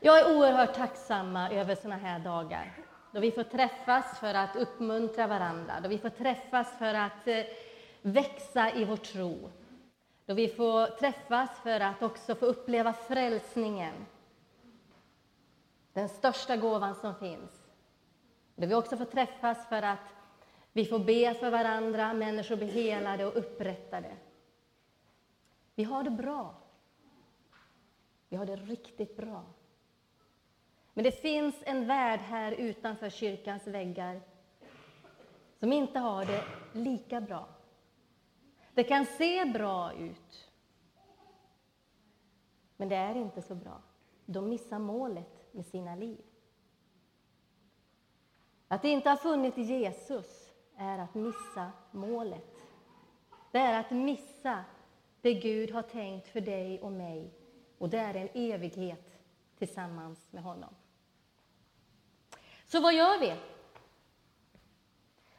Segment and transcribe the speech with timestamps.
[0.00, 5.26] Jag är oerhört tacksamma över såna här dagar då vi får träffas för att uppmuntra
[5.26, 7.44] varandra, då vi får träffas för att eh,
[8.02, 9.50] växa i vår tro,
[10.26, 13.94] då vi får träffas för att också få uppleva frälsningen,
[15.92, 17.62] den största gåvan som finns.
[18.56, 20.14] Då vi också får träffas för att
[20.72, 24.16] vi får be för varandra, människor blir helade och upprättade.
[25.74, 26.54] Vi har det bra.
[28.28, 29.44] Vi har det riktigt bra.
[30.98, 34.20] Men det finns en värld här utanför kyrkans väggar
[35.58, 37.48] som inte har det lika bra.
[38.74, 40.50] Det kan se bra ut,
[42.76, 43.82] men det är inte så bra.
[44.26, 46.24] De missar målet med sina liv.
[48.68, 52.54] Att inte ha funnit Jesus är att missa målet.
[53.52, 54.64] Det är att missa
[55.20, 57.30] det Gud har tänkt för dig och mig.
[57.78, 59.20] Och det är en evighet
[59.58, 60.74] tillsammans med honom.
[62.68, 63.34] Så vad gör vi?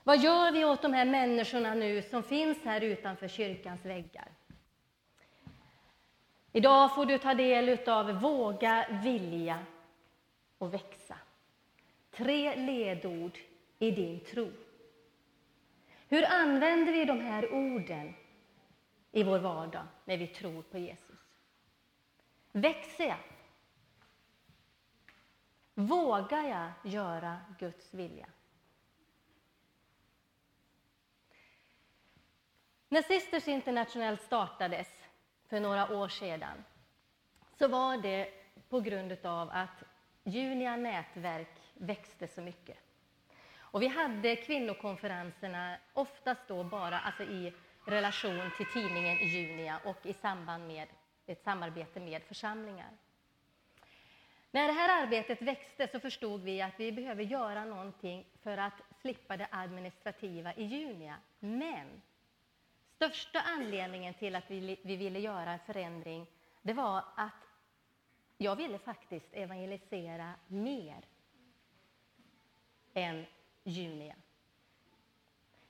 [0.03, 4.27] Vad gör vi åt de här människorna nu som finns här utanför kyrkans väggar?
[6.51, 9.65] Idag får du ta del av Våga, vilja
[10.57, 11.15] och växa.
[12.11, 13.37] Tre ledord
[13.79, 14.51] i din tro.
[16.07, 18.13] Hur använder vi de här orden
[19.11, 21.19] i vår vardag när vi tror på Jesus?
[22.51, 23.28] Växer jag?
[25.79, 28.25] Vågar jag göra Guds vilja?
[32.89, 34.87] När Sisters International startades
[35.47, 36.63] för några år sedan
[37.57, 38.33] så var det
[38.69, 39.83] på grund av att
[40.23, 42.77] Junia nätverk växte så mycket.
[43.57, 47.53] Och vi hade kvinnokonferenserna oftast då bara alltså i
[47.85, 50.87] relation till tidningen Junia och i samband med
[51.25, 52.89] ett samarbete med församlingar.
[54.51, 58.81] När det här arbetet växte så förstod vi att vi behöver göra någonting för att
[59.01, 61.15] slippa det administrativa i Junia.
[61.39, 62.01] Men
[62.95, 66.27] största anledningen till att vi, vi ville göra en förändring
[66.61, 67.33] det var att
[68.37, 71.05] jag ville faktiskt evangelisera mer
[72.93, 73.25] än
[73.63, 74.15] Junia.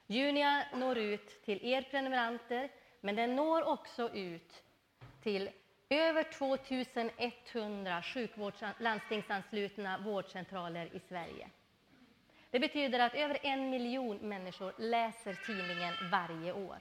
[0.07, 2.69] Junia når ut till er prenumeranter,
[3.01, 4.63] men den når också ut
[5.23, 5.49] till
[5.89, 11.49] över 2100 sjukvårds landstingsanslutna vårdcentraler i Sverige.
[12.51, 16.79] Det betyder att över en miljon människor läser tidningen varje år.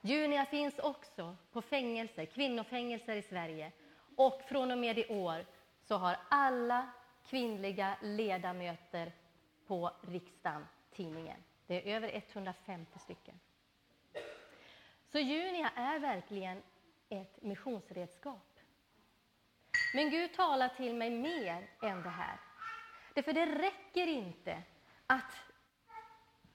[0.00, 3.72] Junia finns också på fängelser, kvinnofängelser i Sverige.
[4.16, 5.46] Och från och med i år
[5.82, 6.90] så har alla
[7.26, 9.12] kvinnliga ledamöter
[9.66, 11.36] på riksdagen tidningen.
[11.66, 13.40] Det är över 150 stycken.
[15.12, 16.62] Så Junia är verkligen
[17.10, 18.58] ett missionsredskap.
[19.94, 22.40] Men Gud talar till mig mer än det här.
[23.14, 24.62] Därför det räcker inte
[25.06, 25.42] att,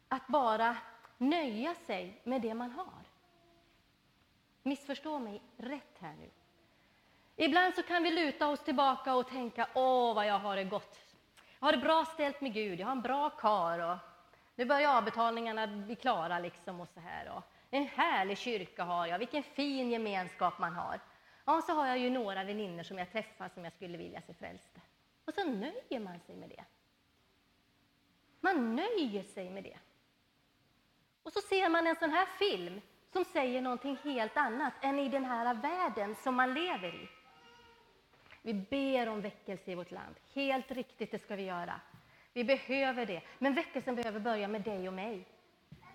[0.07, 0.77] att bara
[1.17, 3.03] nöja sig med det man har.
[4.63, 6.29] Missförstå mig rätt här nu.
[7.35, 10.99] Ibland så kan vi luta oss tillbaka och tänka, åh vad jag har det gott.
[11.59, 13.97] Jag har det bra ställt med Gud, jag har en bra kar och
[14.55, 17.29] nu börjar avbetalningarna bli klara liksom och så här.
[17.29, 20.99] Och en härlig kyrka har jag, vilken fin gemenskap man har.
[21.45, 24.33] Ja, så har jag ju några vänner som jag träffar som jag skulle vilja se
[24.33, 24.81] frälsta.
[25.25, 26.63] Och så nöjer man sig med det.
[28.41, 29.77] Man nöjer sig med det.
[31.23, 32.81] Och så ser man en sån här film
[33.13, 37.09] som säger någonting helt annat än i den här världen som man lever i.
[38.41, 40.15] Vi ber om väckelse i vårt land.
[40.33, 41.81] Helt riktigt, det ska vi göra.
[42.33, 43.21] Vi behöver det.
[43.39, 45.25] Men väckelsen behöver börja med dig och mig.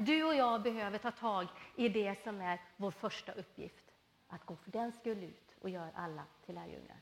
[0.03, 1.47] Du och jag behöver ta tag
[1.77, 3.85] i det som är vår första uppgift.
[4.29, 7.01] Att gå för den skull ut och göra alla till lärjungar.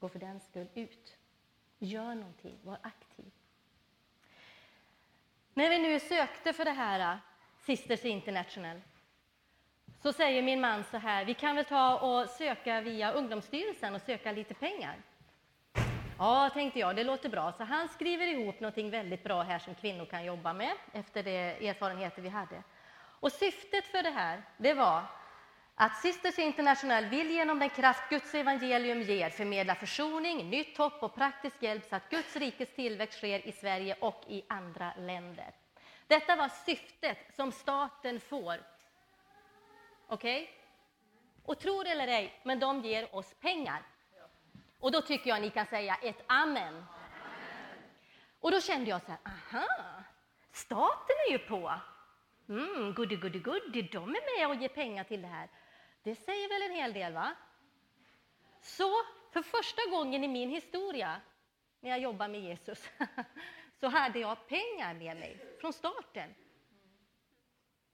[0.00, 1.16] Gå för den skull ut.
[1.78, 3.32] Gör någonting, var aktiv.
[5.54, 7.18] När vi nu sökte för det här äh,
[7.58, 8.80] Sisters International
[10.02, 14.02] så säger min man så här, vi kan väl ta och söka via Ungdomsstyrelsen och
[14.02, 15.02] söka lite pengar.
[16.18, 17.52] Ja, tänkte jag, det låter bra.
[17.52, 21.68] Så han skriver ihop någonting väldigt bra här som kvinnor kan jobba med efter de
[21.68, 22.62] erfarenheter vi hade.
[23.20, 25.02] Och syftet för det här, det var
[25.74, 31.14] att Sisters International vill genom den kraft Guds evangelium ger förmedla försoning, nytt hopp och
[31.14, 35.50] praktisk hjälp så att Guds rikes tillväxt sker i Sverige och i andra länder.
[36.06, 38.60] Detta var syftet som staten får.
[40.06, 40.42] Okej?
[40.42, 40.46] Okay?
[41.44, 43.82] Och tro det eller ej, men de ger oss pengar.
[44.84, 46.84] Och då tycker jag ni kan säga ett amen.
[48.40, 49.66] Och då kände jag så här, aha,
[50.52, 51.80] staten är ju på.
[52.48, 55.48] Mm, goody, goody, goody, de är med och ger pengar till det här.
[56.02, 57.36] Det säger väl en hel del, va?
[58.60, 58.90] Så
[59.30, 61.20] för första gången i min historia,
[61.80, 62.90] när jag jobbade med Jesus,
[63.80, 66.34] så hade jag pengar med mig från starten.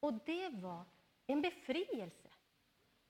[0.00, 0.84] Och det var
[1.26, 2.28] en befrielse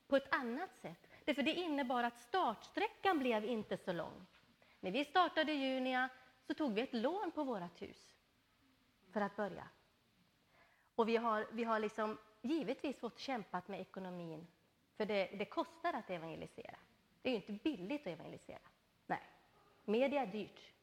[0.07, 1.10] på ett annat sätt.
[1.31, 4.25] Därför det innebar att startsträckan blev inte så lång.
[4.79, 6.09] När vi startade Junia
[6.47, 8.15] så tog vi ett lån på vårt hus
[9.11, 9.67] för att börja.
[10.95, 14.47] Och vi har, vi har liksom givetvis fått kämpat med ekonomin,
[14.97, 16.75] för det, det kostar att evangelisera.
[17.21, 18.61] Det är ju inte billigt att evangelisera.
[19.05, 19.23] Nej,
[19.85, 20.73] media är dyrt.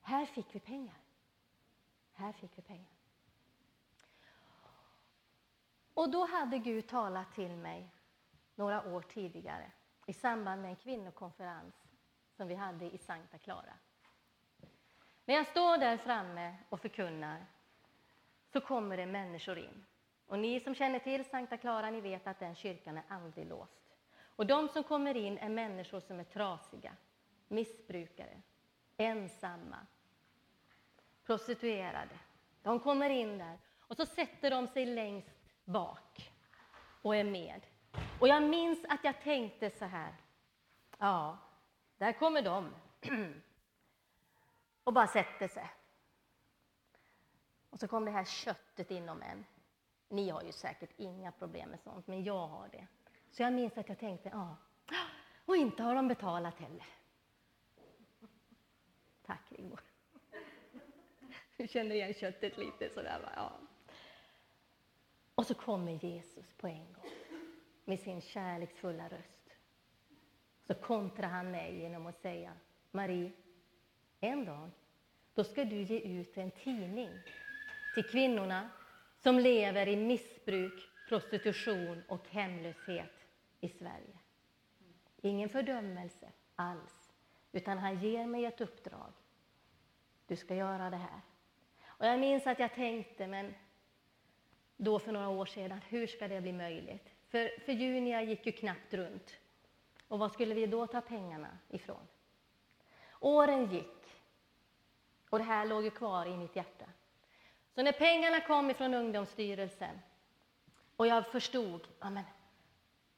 [0.00, 0.98] Här fick vi pengar.
[2.12, 2.92] Här fick vi pengar.
[5.94, 7.90] Och då hade Gud talat till mig
[8.60, 9.70] några år tidigare
[10.06, 11.74] i samband med en kvinnokonferens
[12.36, 13.74] som vi hade i Santa Clara.
[15.24, 17.46] När jag står där framme och förkunnar
[18.52, 19.84] så kommer det människor in.
[20.26, 23.80] Och ni som känner till Santa Clara, ni vet att den kyrkan är aldrig låst.
[24.20, 26.96] Och de som kommer in är människor som är trasiga,
[27.48, 28.42] missbrukare,
[28.96, 29.86] ensamma,
[31.26, 32.18] prostituerade.
[32.62, 36.32] De kommer in där och så sätter de sig längst bak
[37.02, 37.66] och är med.
[38.20, 40.14] Och jag minns att jag tänkte så här.
[40.98, 41.38] Ja,
[41.98, 42.74] där kommer de.
[44.84, 45.70] och bara sätter sig.
[47.70, 49.44] Och så kom det här köttet inom en.
[50.08, 52.86] Ni har ju säkert inga problem med sånt, men jag har det.
[53.30, 54.56] Så jag minns att jag tänkte, ja,
[55.44, 56.86] och inte har de betalat heller.
[59.26, 59.80] Tack Rigmor.
[61.56, 63.52] Du känner igen köttet lite sådär, ja.
[65.34, 67.19] Och så kommer Jesus på en gång
[67.90, 69.50] med sin kärleksfulla röst.
[70.66, 72.52] Så kontrar han mig genom att säga,
[72.90, 73.32] Marie,
[74.20, 74.70] en dag,
[75.34, 77.10] då ska du ge ut en tidning
[77.94, 78.70] till kvinnorna
[79.18, 83.26] som lever i missbruk, prostitution och hemlöshet
[83.60, 84.18] i Sverige.
[85.20, 87.12] Ingen fördömelse alls,
[87.52, 89.12] utan han ger mig ett uppdrag.
[90.26, 91.20] Du ska göra det här.
[91.86, 93.54] Och jag minns att jag tänkte, men
[94.76, 97.09] då för några år sedan, hur ska det bli möjligt?
[97.30, 99.36] För, för Junia gick ju knappt runt.
[100.08, 102.08] Och var skulle vi då ta pengarna ifrån?
[103.20, 104.22] Åren gick,
[105.30, 106.84] och det här låg ju kvar i mitt hjärta.
[107.74, 110.00] Så när pengarna kom ifrån Ungdomsstyrelsen
[110.96, 112.24] och jag förstod, ja men,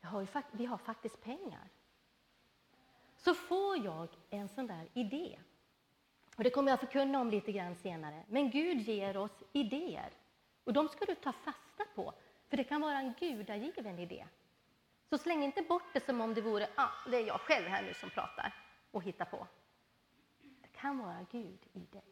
[0.01, 1.69] jag har ju, vi har faktiskt pengar.
[3.17, 5.39] Så får jag en sån där idé.
[6.37, 8.25] Och det kommer jag förkunna om lite grann senare.
[8.29, 10.11] Men Gud ger oss idéer.
[10.65, 12.15] Och de ska du ta fasta på,
[12.53, 14.27] för det kan vara en gudagiven idé.
[15.11, 17.83] Så släng inte bort det som om det vore ah, det är jag själv här
[17.83, 18.55] nu som pratar
[18.91, 19.47] och hittar på.
[20.41, 22.05] Det kan vara Gud i dig.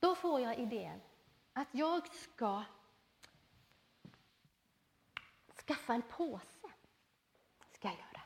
[0.00, 1.00] Då får jag idén
[1.52, 2.64] att jag ska
[5.66, 6.68] skaffa en påse.
[7.70, 8.22] ska jag göra.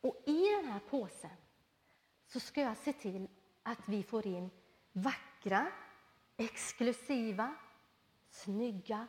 [0.00, 1.36] Och i den här påsen
[2.26, 3.28] så ska jag se till
[3.62, 4.50] att vi får in
[4.92, 5.72] vackra,
[6.36, 7.54] exklusiva,
[8.28, 9.08] snygga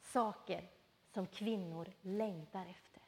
[0.00, 0.70] saker
[1.06, 3.02] som kvinnor längtar efter.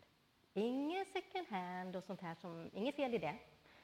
[0.52, 3.38] Inget second hand och sånt här, som, inget fel i det.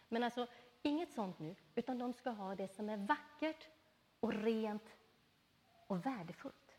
[0.09, 0.47] Men alltså,
[0.83, 3.69] inget sånt nu, utan de ska ha det som är vackert
[4.21, 4.97] och rent
[5.87, 6.77] och värdefullt.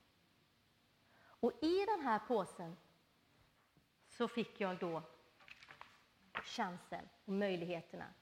[1.22, 2.78] Och i den här påsen
[4.08, 5.04] så fick jag då
[6.44, 8.14] chansen och möjligheterna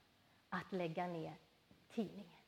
[0.50, 1.38] att lägga ner
[1.90, 2.39] tidningen.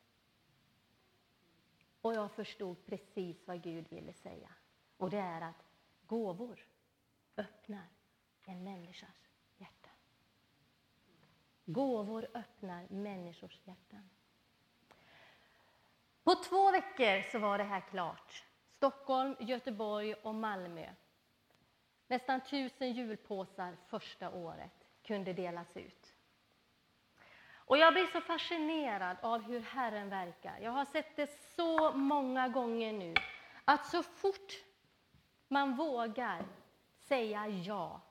[2.01, 4.50] Och jag förstod precis vad Gud ville säga.
[4.98, 5.65] Och det är att
[6.08, 6.65] gåvor
[7.38, 7.88] öppnar
[8.46, 9.89] en människas hjärta.
[11.65, 14.10] Gåvor öppnar människors hjärtan.
[16.24, 18.46] På två veckor så var det här klart.
[18.77, 20.93] Stockholm, Göteborg och Malmö.
[22.08, 26.00] Nästan tusen julpåsar första året kunde delas ut.
[27.72, 30.60] Och jag blir så fascinerad av hur Herren verkar.
[30.62, 33.13] Jag har sett det så många gånger nu,
[33.66, 34.54] att så fort
[35.48, 36.46] man vågar
[37.08, 38.01] säga ja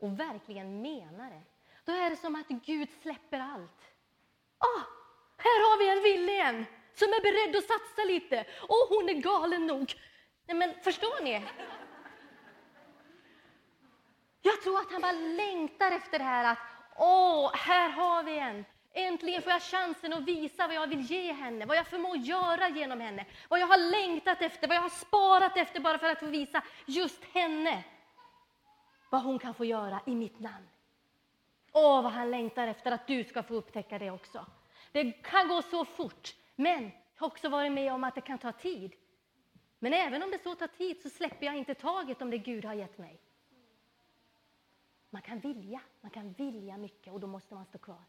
[0.00, 1.42] och verkligen menar det,
[1.84, 3.82] då är det som att Gud släpper allt.
[4.58, 4.82] Ah,
[5.36, 8.44] här har vi en villig som är beredd att satsa lite.
[8.68, 9.94] Och hon är galen nog.
[10.46, 11.44] Nej, men förstår ni?
[14.42, 18.64] Jag tror att han bara längtar efter det här att åh, här har vi en.
[18.92, 22.68] Äntligen får jag chansen att visa vad jag vill ge henne, vad jag förmår göra
[22.68, 26.18] genom henne, vad jag har längtat efter, vad jag har sparat efter bara för att
[26.18, 27.84] få visa just henne
[29.10, 30.66] vad hon kan få göra i mitt namn.
[31.72, 34.46] Åh, vad han längtar efter att du ska få upptäcka det också.
[34.92, 38.38] Det kan gå så fort, men jag har också varit med om att det kan
[38.38, 38.92] ta tid.
[39.78, 42.64] Men även om det så tar tid så släpper jag inte taget om det Gud
[42.64, 43.20] har gett mig.
[45.10, 48.04] Man kan vilja, man kan vilja mycket och då måste man stå kvar.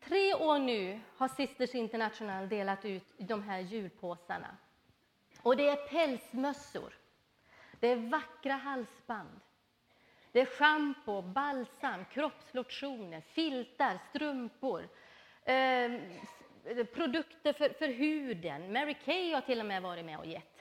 [0.00, 4.56] Tre år nu har Sisters International delat ut de här julpåsarna.
[5.42, 6.94] Och det är pälsmössor,
[7.80, 9.40] det är vackra halsband,
[10.32, 14.88] det är schampo, balsam, kroppslotioner, filtar, strumpor,
[15.44, 15.92] eh,
[16.94, 18.72] produkter för, för huden.
[18.72, 20.53] Mary Kay har till och med varit med och gett.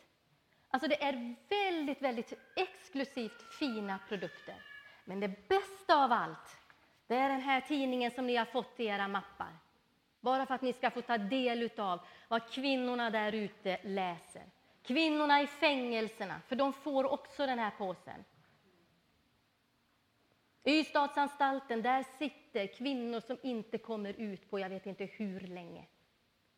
[0.73, 4.55] Alltså det är väldigt, väldigt exklusivt fina produkter.
[5.05, 6.57] Men det bästa av allt,
[7.07, 9.57] det är den här tidningen som ni har fått i era mappar.
[10.19, 14.43] Bara för att ni ska få ta del av vad kvinnorna där ute läser.
[14.83, 18.23] Kvinnorna i fängelserna, för de får också den här påsen.
[20.65, 25.85] Ystadsanstalten, där sitter kvinnor som inte kommer ut på jag vet inte hur länge.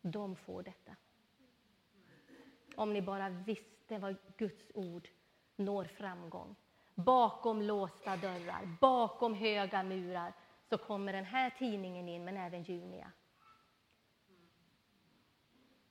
[0.02, 0.96] De får detta.
[2.76, 5.08] Om ni bara visste det vad Guds ord
[5.56, 6.56] når framgång.
[6.94, 10.32] Bakom låsta dörrar, bakom höga murar,
[10.68, 13.12] så kommer den här tidningen in, men även Junia.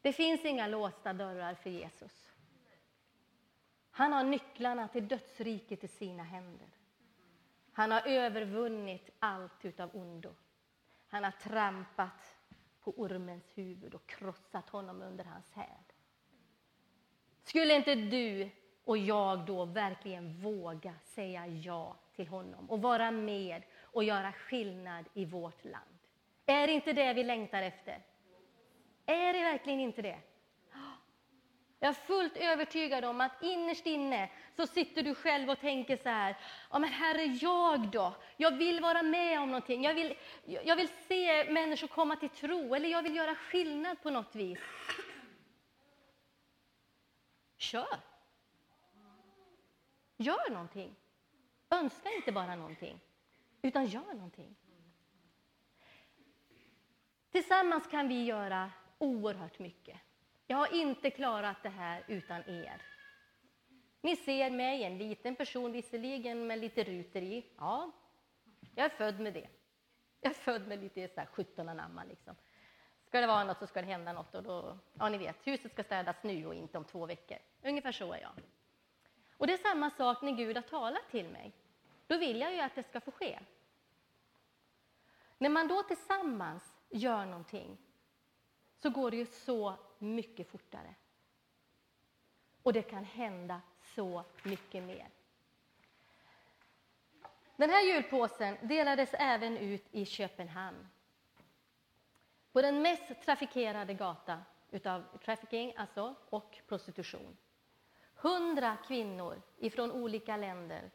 [0.02, 2.32] Det finns inga låsta dörrar för Jesus.
[3.92, 6.70] Han har nycklarna till dödsriket i sina händer.
[7.72, 10.36] Han har övervunnit allt utav ondo.
[11.08, 12.36] Han har trampat
[12.82, 15.85] på ormens huvud och krossat honom under hans häl.
[17.46, 18.50] Skulle inte du
[18.86, 25.06] och jag då verkligen våga säga ja till honom och vara med och göra skillnad
[25.14, 25.98] i vårt land?
[26.46, 28.00] Är det inte det vi längtar efter?
[29.06, 30.18] Är det verkligen inte det?
[31.80, 36.10] Jag är fullt övertygad om att innerst inne så sitter du själv och tänker så
[36.10, 36.36] här,
[36.72, 38.14] ja men herre jag då?
[38.38, 42.76] Jag vill vara med om någonting, jag vill, jag vill se människor komma till tro,
[42.76, 44.60] eller jag vill göra skillnad på något vis.
[47.66, 48.00] Kör!
[50.18, 50.96] Gör någonting.
[51.70, 53.00] Önska inte bara någonting,
[53.62, 54.56] utan gör någonting.
[57.32, 60.00] Tillsammans kan vi göra oerhört mycket.
[60.48, 62.82] Jag har inte klarat det här utan er.
[64.02, 67.46] Ni ser mig, en liten person visserligen, med lite ruter i.
[67.58, 67.92] Ja,
[68.76, 69.50] jag är född med det.
[70.22, 72.36] Jag är född med lite så här 17 anamma liksom.
[73.16, 75.72] Ska det vara något så ska det hända något och då, ja ni vet, huset
[75.72, 77.38] ska städas nu och inte om två veckor.
[77.64, 78.32] Ungefär så är jag.
[79.38, 81.52] Och det är samma sak när Gud har talat till mig.
[82.08, 83.40] Då vill jag ju att det ska få ske.
[85.38, 87.78] När man då tillsammans gör någonting
[88.82, 90.96] så går det ju så mycket fortare.
[92.64, 93.62] Och det kan hända
[93.96, 95.10] så mycket mer.
[97.56, 100.88] Den här julpåsen delades även ut i Köpenhamn.
[102.56, 107.38] På den mest trafikerade gatan utav trafficking alltså, och prostitution.
[108.16, 110.92] Hundra kvinnor ifrån olika länder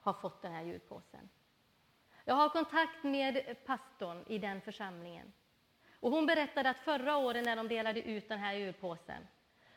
[0.00, 1.28] har fått den här julpåsen.
[2.24, 5.32] Jag har kontakt med pastorn i den församlingen.
[6.00, 9.26] Och hon berättade att förra året när de delade ut den här julpåsen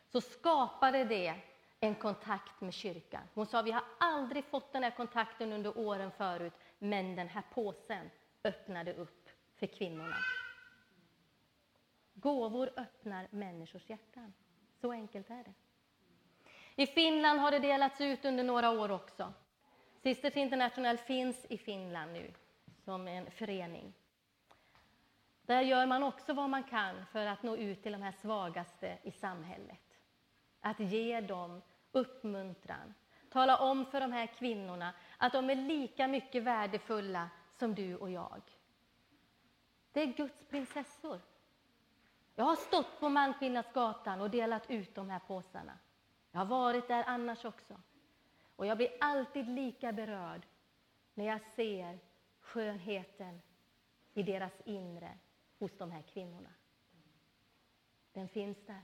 [0.08, 1.34] så skapade det
[1.80, 3.22] en kontakt med kyrkan.
[3.34, 7.42] Hon sa vi har aldrig fått den här kontakten under åren förut, men den här
[7.54, 8.10] påsen
[8.44, 9.19] öppnade upp
[9.60, 10.16] för kvinnorna.
[12.14, 14.32] Gåvor öppnar människors hjärtan.
[14.80, 15.54] Så enkelt är det.
[16.82, 19.32] I Finland har det delats ut under några år också.
[20.02, 22.32] Sisters International finns i Finland nu
[22.84, 23.92] som en förening.
[25.42, 28.98] Där gör man också vad man kan för att nå ut till de här svagaste
[29.02, 29.98] i samhället.
[30.60, 31.62] Att ge dem
[31.92, 32.94] uppmuntran.
[33.30, 38.10] Tala om för de här kvinnorna att de är lika mycket värdefulla som du och
[38.10, 38.42] jag.
[39.92, 41.20] Det är Guds prinsessor.
[42.34, 45.78] Jag har stått på Malmskillnadsgatan och delat ut de här påsarna.
[46.30, 47.80] Jag har varit där annars också.
[48.56, 50.46] Och jag blir alltid lika berörd
[51.14, 51.98] när jag ser
[52.40, 53.40] skönheten
[54.14, 55.18] i deras inre
[55.58, 56.50] hos de här kvinnorna.
[58.12, 58.82] Den finns där.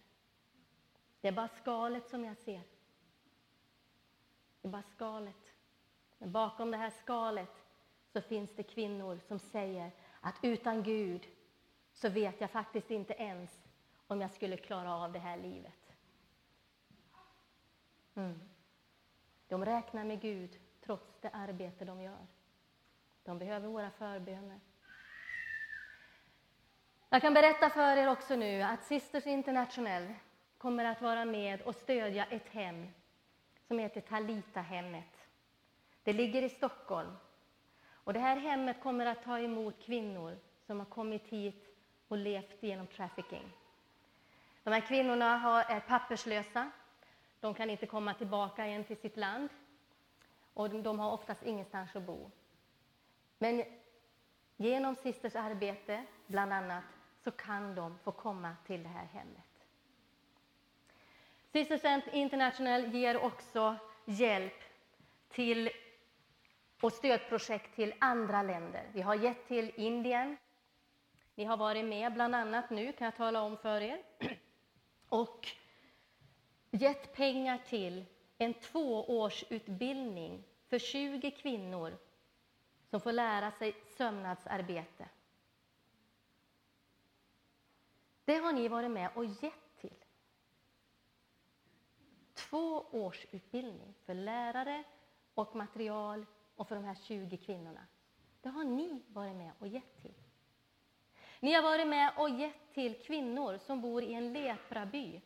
[1.21, 2.63] Det är bara skalet som jag ser.
[4.61, 5.53] Det är bara skalet.
[6.19, 7.65] Men bakom det här skalet
[8.13, 9.93] så finns det kvinnor som säger
[10.27, 11.27] att utan Gud
[11.93, 13.59] så vet jag faktiskt inte ens
[14.07, 15.93] om jag skulle klara av det här livet.
[18.15, 18.41] Mm.
[19.49, 22.27] De räknar med Gud trots det arbete de gör.
[23.25, 24.61] De behöver våra förböner.
[27.09, 30.15] Jag kan berätta för er också nu att Sisters International
[30.59, 32.87] kommer att vara med och stödja ett hem
[33.69, 35.29] som heter Talita-hemmet.
[36.03, 37.17] Det ligger i Stockholm.
[38.07, 41.67] Och det här hemmet kommer att ta emot kvinnor som har kommit hit
[42.09, 43.53] och levt genom trafficking.
[44.63, 46.71] De här kvinnorna är papperslösa.
[47.41, 49.49] De kan inte komma tillbaka igen till sitt land
[50.55, 52.31] och de har oftast ingenstans att bo.
[53.39, 53.65] Men
[54.57, 56.85] genom Sisters arbete, bland annat,
[57.25, 59.65] så kan de få komma till det här hemmet.
[61.53, 64.63] Sisters International ger också hjälp
[65.29, 65.71] till
[66.81, 68.91] och stödprojekt till andra länder.
[68.93, 70.37] Vi har gett till Indien.
[71.35, 74.03] Ni har varit med bland annat nu, kan jag tala om för er.
[75.09, 75.49] Och
[76.71, 78.05] gett pengar till
[78.39, 81.99] en tvåårsutbildning för 20 kvinnor
[82.91, 85.09] som får lära sig sömnadsarbete.
[88.25, 90.05] Det har ni varit med och gett till.
[92.35, 94.85] Två års utbildning för lärare
[95.35, 96.27] och material
[96.57, 97.87] och för de här 20 kvinnorna.
[98.43, 100.15] Det har ni varit med och gett till.
[101.41, 105.23] Ni har varit med och gett till kvinnor som bor i en lepraby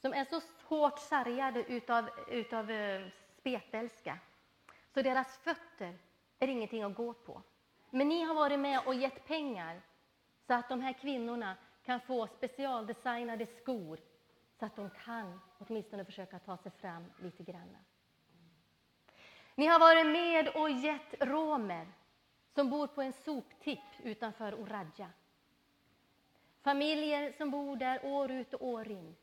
[0.00, 3.08] som är så hårt sargade utav, utav eh,
[3.38, 4.18] spetälska
[4.94, 5.98] så deras fötter
[6.38, 7.42] är ingenting att gå på.
[7.90, 9.80] Men ni har varit med och gett pengar
[10.46, 14.00] så att de här kvinnorna kan få specialdesignade skor
[14.58, 17.76] så att de kan åtminstone försöka ta sig fram lite grann.
[19.60, 21.86] Ni har varit med och gett romer
[22.54, 25.10] som bor på en soptipp utanför Oradja.
[26.62, 29.16] Familjer som bor där år ut och år in.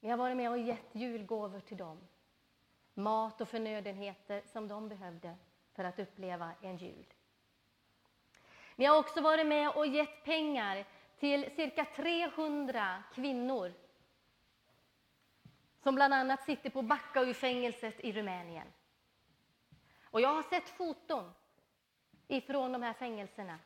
[0.00, 1.98] Ni har varit med och gett julgåvor till dem.
[2.94, 5.36] Mat och förnödenheter som de behövde
[5.74, 7.14] för att uppleva en jul.
[8.76, 10.84] Ni har också varit med och gett pengar
[11.18, 13.72] till cirka 300 kvinnor
[15.86, 18.72] som bland annat sitter på Backaui-fängelset i Rumänien.
[20.02, 21.32] Och jag har sett foton
[22.28, 23.58] ifrån de här fängelserna.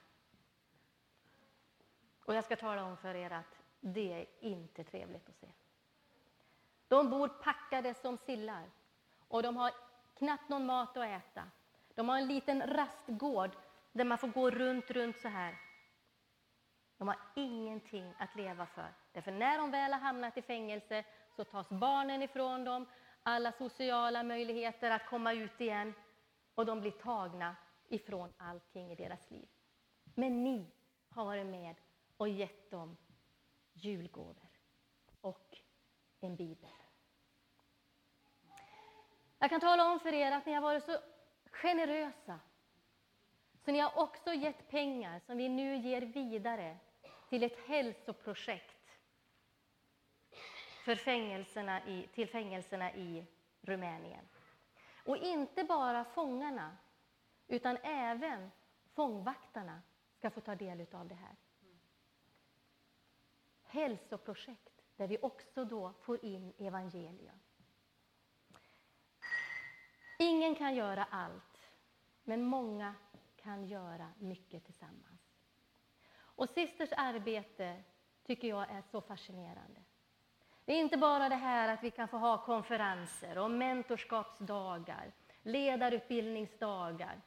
[2.24, 5.46] Och jag ska tala om för er att det är inte trevligt att se.
[6.88, 8.70] De bor packade som sillar
[9.28, 9.70] och de har
[10.18, 11.42] knappt någon mat att äta.
[11.94, 13.50] De har en liten rastgård
[13.92, 15.58] där man får gå runt, runt så här.
[16.98, 18.94] De har ingenting att leva för.
[19.12, 21.04] Därför när de väl har hamnat i fängelse
[21.36, 22.86] så tas barnen ifrån dem,
[23.22, 25.94] alla sociala möjligheter att komma ut igen
[26.54, 27.56] och de blir tagna
[27.88, 29.48] ifrån allting i deras liv.
[30.14, 30.70] Men ni
[31.08, 31.74] har varit med
[32.16, 32.96] och gett dem
[33.72, 34.48] julgåvor
[35.20, 35.58] och
[36.20, 36.70] en bibel.
[39.38, 40.98] Jag kan tala om för er att ni har varit så
[41.50, 42.40] generösa
[43.64, 46.78] så ni har också gett pengar som vi nu ger vidare
[47.28, 48.79] till ett hälsoprojekt
[50.80, 53.26] för fängelserna i, till fängelserna i
[53.60, 54.28] Rumänien.
[55.04, 56.76] Och inte bara fångarna,
[57.48, 58.50] utan även
[58.94, 59.82] fångvaktarna
[60.18, 61.36] ska få ta del av det här.
[63.62, 67.40] Hälsoprojekt där vi också då får in evangelium.
[70.18, 71.70] Ingen kan göra allt,
[72.24, 72.94] men många
[73.36, 75.20] kan göra mycket tillsammans.
[76.12, 77.82] Och Sisters arbete
[78.22, 79.80] tycker jag är så fascinerande.
[80.70, 87.20] Det är inte bara det här att vi kan få ha konferenser och mentorskapsdagar, ledarutbildningsdagar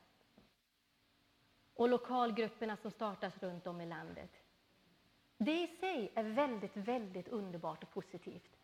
[1.75, 4.31] och lokalgrupperna som startas runt om i landet.
[5.37, 8.57] Det i sig är väldigt, väldigt underbart och positivt.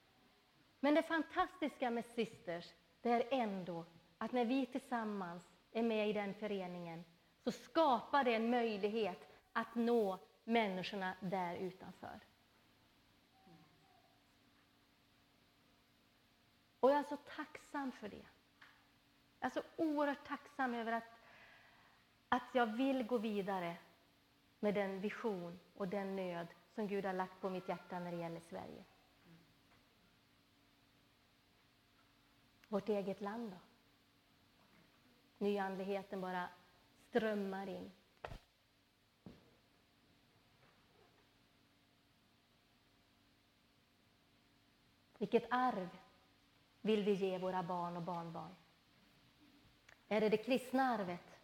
[0.79, 3.85] Men det fantastiska med Sisters, det är ändå
[4.17, 7.03] att när vi tillsammans är med i den föreningen
[7.43, 12.28] så skapar det en möjlighet att nå människorna där utanför.
[16.79, 18.25] Och jag är så tacksam för det.
[19.39, 21.19] Jag är så oerhört tacksam över att,
[22.29, 23.77] att jag vill gå vidare
[24.59, 28.17] med den vision och den nöd som Gud har lagt på mitt hjärta när det
[28.17, 28.83] gäller Sverige.
[32.67, 33.57] Vårt eget land då?
[35.45, 36.49] Nyandligheten bara
[37.09, 37.91] strömmar in.
[45.17, 45.89] Vilket arv
[46.81, 48.55] vill vi ge våra barn och barnbarn?
[50.07, 51.39] Är det det kristna arvet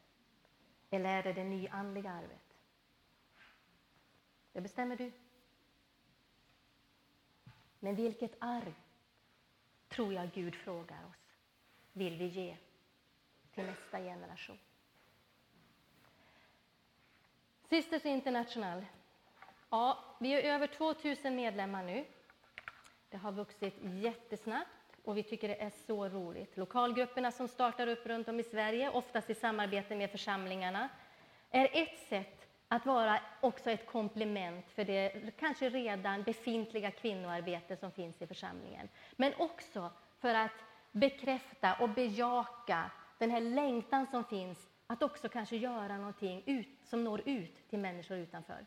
[0.89, 2.57] eller är det det nyandliga arvet?
[4.51, 5.11] Det bestämmer du.
[7.79, 8.73] Men vilket arv
[9.87, 11.35] tror jag Gud frågar oss
[11.93, 12.57] vill vi ge
[13.53, 14.59] till nästa generation?
[17.69, 18.85] Sisters International.
[19.69, 22.05] Ja, vi är över 2000 medlemmar nu.
[23.09, 26.57] Det har vuxit jättesnabbt och vi tycker det är så roligt.
[26.57, 30.89] Lokalgrupperna som startar upp runt om i Sverige, oftast i samarbete med församlingarna,
[31.51, 37.91] är ett sätt att vara också ett komplement för det kanske redan befintliga kvinnoarbete som
[37.91, 38.89] finns i församlingen.
[39.15, 45.57] Men också för att bekräfta och bejaka den här längtan som finns att också kanske
[45.57, 48.65] göra någonting ut, som når ut till människor utanför.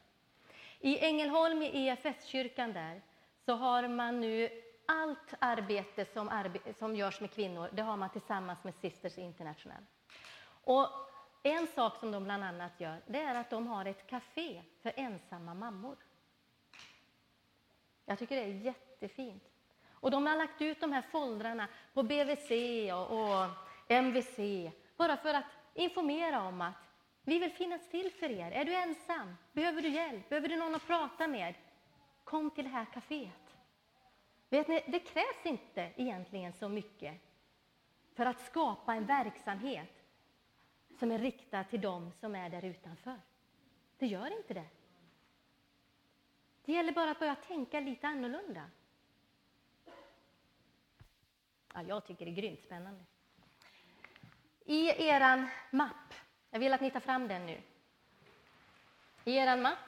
[0.81, 3.03] I Ängelholm, i EFS-kyrkan där,
[3.44, 4.48] så har man nu
[4.88, 9.83] allt arbete som, arbe som görs med kvinnor, det har man tillsammans med Sisters International.
[10.64, 10.88] Och
[11.42, 14.92] en sak som de bland annat gör, det är att de har ett café för
[14.96, 15.96] ensamma mammor.
[18.05, 19.42] Jag tycker det är jättefint.
[19.90, 22.51] Och de har lagt ut de här foldrarna på BVC
[22.92, 23.46] och, och
[23.88, 24.38] MVC,
[24.96, 26.74] bara för att informera om att
[27.22, 28.51] vi vill finnas till för er.
[28.51, 29.37] Är du ensam?
[29.53, 30.29] Behöver du hjälp?
[30.29, 31.55] Behöver du någon att prata med?
[32.24, 33.47] Kom till det här kaféet.
[34.48, 37.20] Vet ni, det krävs inte egentligen så mycket
[38.14, 40.04] för att skapa en verksamhet
[40.98, 43.20] som är riktad till dem som är där utanför.
[43.98, 44.68] Det gör inte det.
[46.64, 48.70] Det gäller bara att börja tänka lite annorlunda.
[51.74, 53.04] Ja, jag tycker det är grymt spännande.
[54.64, 56.14] I er mapp,
[56.50, 57.61] jag vill att ni tar fram den nu.
[59.24, 59.78] I er mapp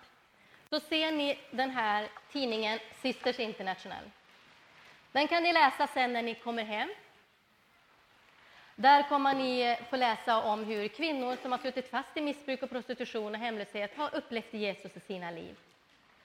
[0.70, 4.10] så ser ni den här tidningen Sisters International.
[5.12, 6.88] Den kan ni läsa sen när ni kommer hem.
[8.74, 12.70] Där kommer ni få läsa om hur kvinnor som har suttit fast i missbruk och
[12.70, 15.56] prostitution och hemlöshet har upplevt Jesus i sina liv.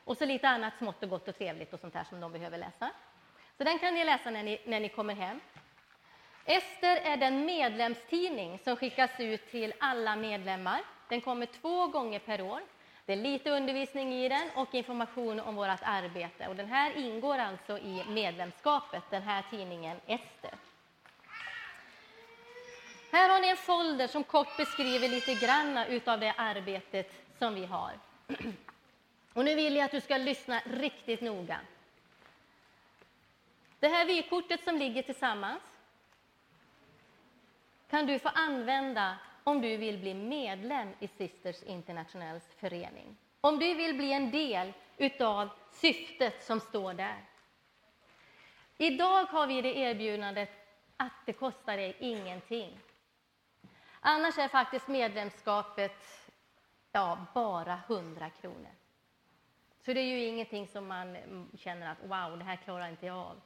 [0.03, 2.57] Och så lite annat smått och gott och trevligt och sånt här som de behöver
[2.57, 2.91] läsa.
[3.57, 5.39] Så den kan ni läsa när ni, när ni kommer hem.
[6.45, 10.81] Ester är den medlemstidning som skickas ut till alla medlemmar.
[11.09, 12.61] Den kommer två gånger per år.
[13.05, 16.47] Det är lite undervisning i den och information om vårt arbete.
[16.47, 20.53] Och den här ingår alltså i medlemskapet, den här tidningen Ester.
[23.11, 27.65] Här har ni en folder som kort beskriver lite grann av det arbetet som vi
[27.65, 27.91] har.
[29.33, 31.59] Och nu vill jag att du ska lyssna riktigt noga.
[33.79, 35.61] Det här vykortet som ligger tillsammans
[37.89, 43.17] kan du få använda om du vill bli medlem i Sisters Internationals förening.
[43.41, 47.25] Om du vill bli en del utav syftet som står där.
[48.77, 50.49] Idag har vi det erbjudandet
[50.97, 52.79] att det kostar dig ingenting.
[53.99, 56.31] Annars är faktiskt medlemskapet
[56.91, 58.71] ja, bara 100 kronor.
[59.85, 61.17] Så det är ju ingenting som man
[61.57, 63.41] känner att wow, det här klarar inte jag av.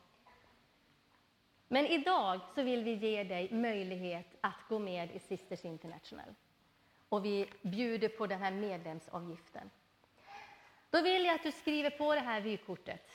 [1.71, 6.35] Men idag så vill vi ge dig möjlighet att gå med i Sisters International.
[7.09, 9.69] Och vi bjuder på den här medlemsavgiften.
[10.89, 13.09] Då vill jag att du skriver på det här vykortet.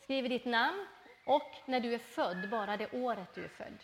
[0.00, 0.86] Skriver ditt namn
[1.26, 3.78] och när du är född, bara det året du är född.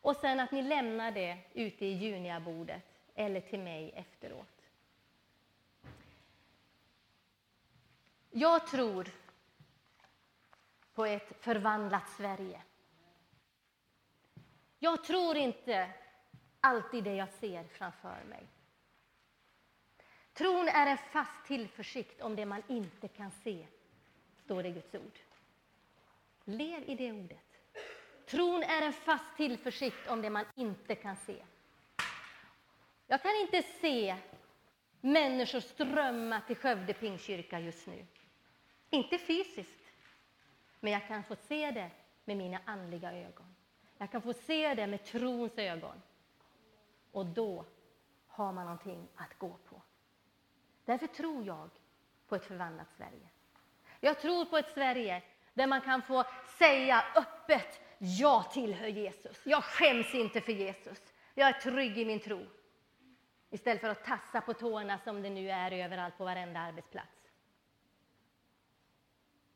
[0.00, 4.62] Och sen att ni lämnar det ute i juniabordet eller till mig efteråt.
[8.30, 9.08] Jag tror
[10.96, 12.62] på ett förvandlat Sverige.
[14.78, 15.90] Jag tror inte
[16.60, 18.46] alltid det jag ser framför mig.
[20.32, 23.66] Tron är en fast tillförsikt om det man inte kan se,
[24.44, 25.18] står det i Guds ord.
[26.44, 27.60] Lev i det ordet.
[28.26, 31.42] Tron är en fast tillförsikt om det man inte kan se.
[33.06, 34.16] Jag kan inte se
[35.00, 38.06] människor strömma till Skövde Pingstkyrka just nu.
[38.90, 39.75] Inte fysiskt,
[40.80, 41.90] men jag kan få se det
[42.24, 43.54] med mina andliga ögon.
[43.98, 46.02] Jag kan få se det med trons ögon.
[47.12, 47.64] Och då
[48.26, 49.82] har man någonting att gå på.
[50.84, 51.70] Därför tror jag
[52.28, 53.28] på ett förvandlat Sverige.
[54.00, 55.22] Jag tror på ett Sverige
[55.54, 56.24] där man kan få
[56.58, 59.46] säga öppet jag tillhör Jesus.
[59.46, 60.98] Jag skäms inte för Jesus.
[61.34, 62.46] Jag är trygg i min tro.
[63.50, 67.25] Istället för att tassa på tårna som det nu är överallt på varenda arbetsplats.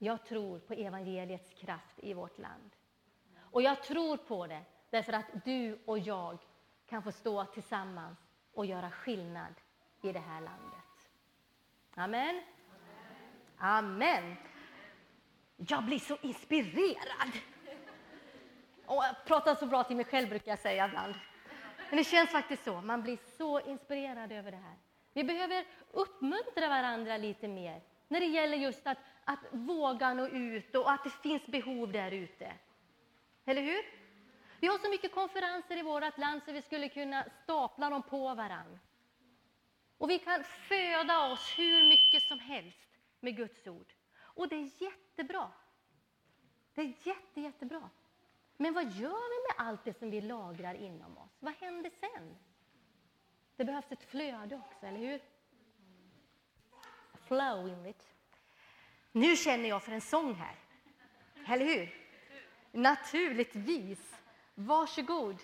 [0.03, 2.71] Jag tror på evangeliets kraft i vårt land.
[3.51, 6.39] Och jag tror på det därför att du och jag
[6.87, 8.19] kan få stå tillsammans
[8.55, 9.55] och göra skillnad
[10.03, 11.09] i det här landet.
[11.95, 12.43] Amen.
[13.59, 14.37] Amen.
[15.57, 17.33] Jag blir så inspirerad.
[18.87, 21.15] Och jag pratar så bra till mig själv brukar jag säga ibland.
[21.89, 22.81] Men det känns faktiskt så.
[22.81, 24.77] Man blir så inspirerad över det här.
[25.13, 28.99] Vi behöver uppmuntra varandra lite mer när det gäller just att,
[29.33, 32.53] att våga nå ut och att det finns behov där ute.
[33.45, 33.83] Eller hur?
[34.61, 38.35] Vi har så mycket konferenser i vårt land så vi skulle kunna stapla dem på
[38.35, 38.79] varann.
[39.99, 42.89] Och vi kan föda oss hur mycket som helst
[43.21, 43.93] med Guds ord.
[44.21, 45.53] Och det är jättebra.
[46.75, 47.91] Det är jätte, jättebra.
[48.57, 51.37] Men vad gör vi med allt det som vi lagrar inom oss?
[51.41, 52.37] Vad händer sen?
[53.57, 55.21] Det behövs ett flöde också, eller hur?
[57.15, 58.15] Flow in it.
[59.13, 60.55] Nu känner jag för en sång här.
[61.55, 61.95] Eller hur?
[62.73, 64.17] Naturligtvis.
[64.55, 65.37] Varsågod.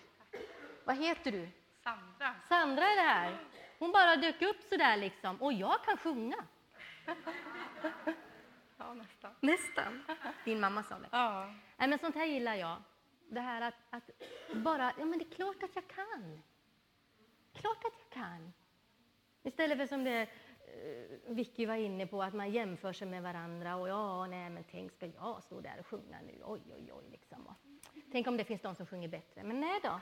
[0.84, 1.48] Vad heter du?
[1.82, 2.34] Sandra.
[2.48, 3.38] Sandra är det här.
[3.78, 5.42] Hon bara dök upp så där liksom.
[5.42, 6.44] Och jag kan sjunga.
[8.78, 9.30] Ja, nästan.
[9.40, 10.04] Nästan.
[10.44, 11.08] Din mamma sa det.
[11.12, 11.54] Ja.
[11.76, 12.82] Nej, men sånt här gillar jag.
[13.28, 14.10] Det här att, att
[14.54, 16.42] bara, ja men det är klart att jag kan.
[17.54, 18.52] Klart att jag kan.
[19.42, 20.28] Istället för som det eh,
[21.26, 24.92] Vicky var inne på, att man jämför sig med varandra och ja, nej men tänk,
[24.92, 26.42] ska jag stå där och sjunga nu?
[26.44, 27.54] Oj, oj, oj, liksom.
[28.12, 29.42] Tänk om det finns de som sjunger bättre.
[29.42, 30.00] Men nej då.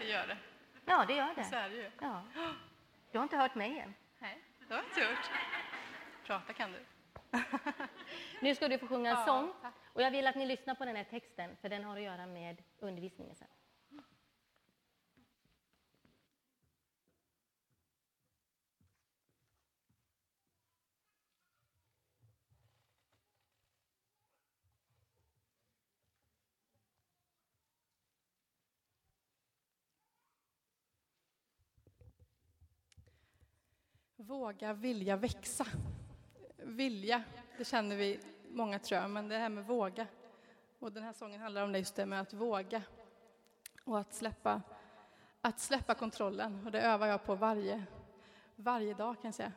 [0.00, 0.36] Det gör det.
[0.84, 1.56] Ja, det gör Så det.
[1.56, 1.90] är det ju.
[2.00, 2.22] Ja.
[3.12, 3.94] Du har inte hört mig än.
[4.18, 5.30] Nej, det har jag inte gjort.
[6.26, 6.78] Prata kan du.
[8.42, 9.52] Nu ska du få sjunga en Ja, sång.
[9.62, 9.74] tack.
[9.92, 12.26] Och jag vill att ni lyssnar på den här texten, för den har att göra
[12.26, 13.48] med undervisningen sen.
[34.30, 35.66] Våga vilja växa.
[36.56, 37.22] Vilja,
[37.58, 40.06] det känner vi många tror jag, men det här med våga.
[40.78, 42.82] Och den här sången handlar om det just det med att våga.
[43.84, 44.62] Och att släppa,
[45.40, 46.66] att släppa kontrollen.
[46.66, 47.82] Och det övar jag på varje,
[48.56, 49.52] varje dag kan jag säga.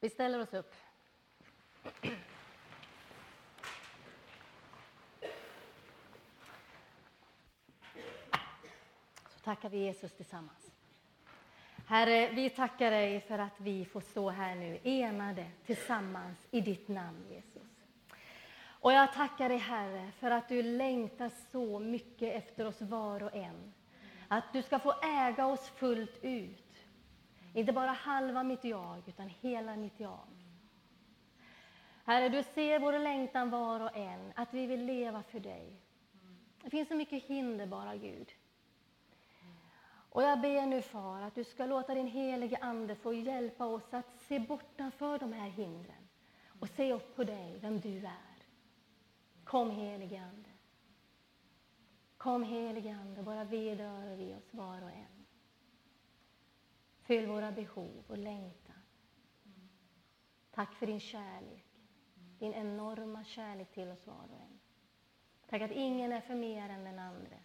[0.00, 0.74] Vi ställer oss upp.
[9.48, 10.70] tackar vi Jesus tillsammans.
[11.86, 16.88] Herre, vi tackar dig för att vi får stå här nu enade tillsammans i ditt
[16.88, 17.68] namn, Jesus.
[18.60, 23.34] Och jag tackar dig, Herre, för att du längtar så mycket efter oss var och
[23.34, 23.74] en.
[24.28, 26.67] Att du ska få äga oss fullt ut.
[27.54, 30.26] Inte bara halva mitt jag, utan hela mitt jag.
[32.04, 35.80] Herre, du ser vår längtan var och en, att vi vill leva för dig.
[36.62, 38.28] Det finns så mycket hinder bara, Gud.
[40.10, 43.94] Och jag ber nu, Far, att du ska låta din helige Ande få hjälpa oss
[43.94, 46.08] att se bortanför de här hindren
[46.60, 48.38] och se upp på dig, vem du är.
[49.44, 50.50] Kom, helige Ande.
[52.16, 55.17] Kom, helige Ande, bara vidrör vi oss var och en.
[57.08, 58.82] Fyll våra behov och längtan.
[60.50, 61.66] Tack för din kärlek,
[62.38, 64.60] din enorma kärlek till oss var och en.
[65.48, 67.36] Tack att ingen är för mer än den andra,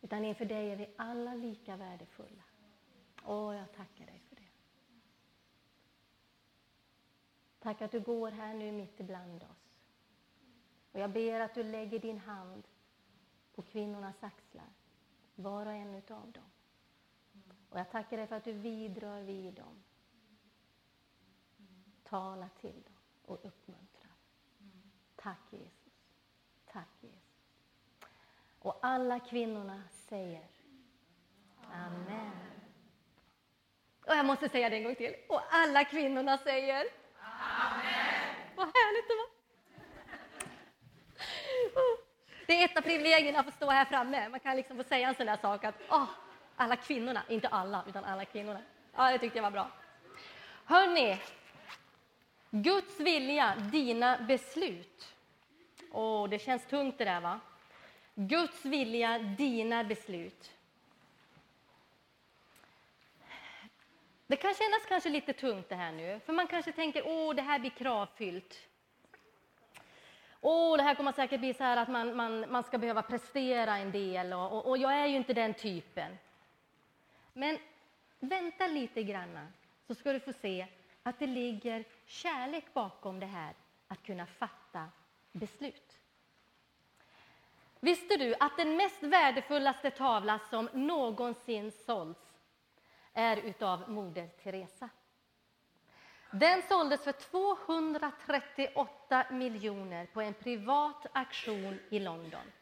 [0.00, 2.42] utan inför dig är vi alla lika värdefulla.
[3.26, 4.48] Åh, jag tackar dig för det.
[7.58, 9.74] Tack att du går här nu mitt ibland oss.
[10.92, 12.68] Och jag ber att du lägger din hand
[13.54, 14.72] på kvinnornas axlar,
[15.34, 16.50] var och en utav dem.
[17.70, 19.82] Och jag tackar dig för att du vidrör vid dem.
[22.02, 24.08] Tala till dem och uppmuntra.
[25.16, 25.92] Tack Jesus.
[26.72, 27.18] Tack Jesus.
[28.58, 30.48] Och alla kvinnorna säger
[31.72, 32.32] Amen.
[34.06, 35.14] Och jag måste säga det en gång till.
[35.28, 36.86] Och alla kvinnorna säger
[37.20, 38.34] Amen.
[38.56, 39.42] Vad härligt det var.
[42.46, 44.28] Det är ett av privilegierna att få stå här framme.
[44.28, 46.08] Man kan liksom få säga en sån där sak att oh,
[46.56, 48.60] alla kvinnorna, inte alla, utan alla kvinnorna.
[48.96, 49.70] Ja, det tyckte jag var bra.
[50.64, 51.18] Hörni,
[52.50, 55.14] Guds vilja, dina beslut.
[55.92, 57.40] Åh, det känns tungt det där va?
[58.14, 60.50] Guds vilja, dina beslut.
[64.26, 67.42] Det kan kännas kanske lite tungt det här nu, för man kanske tänker åh, det
[67.42, 68.58] här blir kravfyllt.
[70.40, 73.76] Åh, det här kommer säkert bli så här att man, man, man ska behöva prestera
[73.76, 76.18] en del och, och, och jag är ju inte den typen.
[77.32, 77.58] Men
[78.20, 79.52] vänta lite grann
[79.86, 80.66] så ska du få se
[81.02, 83.54] att det ligger kärlek bakom det här
[83.88, 84.88] att kunna fatta
[85.32, 85.98] beslut.
[87.80, 92.38] Visste du att den mest värdefullaste tavla som någonsin sålts
[93.12, 94.88] är utav Moder Teresa?
[96.30, 102.52] Den såldes för 238 miljoner på en privat auktion i London.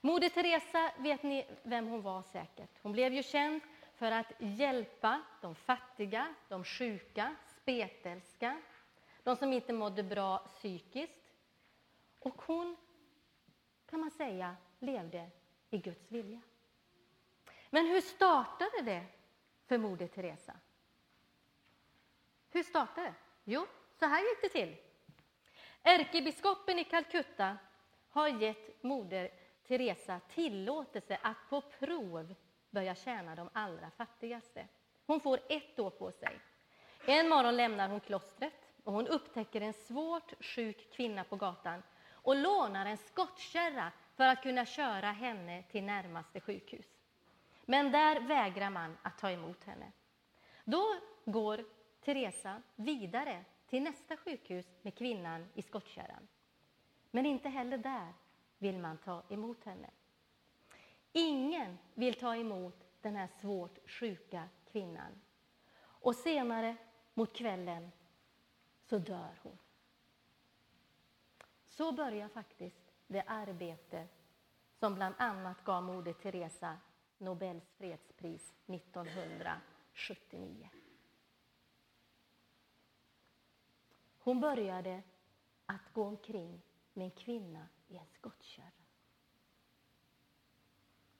[0.00, 2.70] Moder Teresa vet ni vem hon var säkert.
[2.82, 3.60] Hon blev ju känd
[3.94, 8.60] för att hjälpa de fattiga, de sjuka, spetälska,
[9.22, 11.32] de som inte mådde bra psykiskt.
[12.18, 12.76] Och hon,
[13.86, 15.30] kan man säga, levde
[15.70, 16.40] i Guds vilja.
[17.70, 19.04] Men hur startade det
[19.66, 20.52] för Moder Teresa?
[22.50, 23.14] Hur startade det?
[23.44, 23.66] Jo,
[23.98, 24.76] så här gick det till.
[25.82, 27.58] Ärkebiskopen i Calcutta
[28.10, 29.30] har gett Moder
[29.70, 32.34] Teresa tillåtelse att på prov
[32.70, 34.68] börja tjäna de allra fattigaste.
[35.06, 36.40] Hon får ett år på sig.
[37.06, 42.36] En morgon lämnar hon klostret och hon upptäcker en svårt sjuk kvinna på gatan och
[42.36, 46.86] lånar en skottkärra för att kunna köra henne till närmaste sjukhus.
[47.64, 49.92] Men där vägrar man att ta emot henne.
[50.64, 50.84] Då
[51.24, 51.64] går
[52.04, 56.28] Teresa vidare till nästa sjukhus med kvinnan i skottkärran.
[57.10, 58.12] Men inte heller där
[58.60, 59.90] vill man ta emot henne.
[61.12, 65.20] Ingen vill ta emot den här svårt sjuka kvinnan.
[65.82, 66.76] Och senare
[67.14, 67.90] mot kvällen
[68.82, 69.58] så dör hon.
[71.68, 74.08] Så börjar faktiskt det arbete
[74.78, 76.78] som bland annat gav Moder Teresa
[77.18, 80.70] Nobels fredspris 1979.
[84.18, 85.02] Hon började
[85.66, 88.70] att gå omkring med en kvinna i en skottkärra.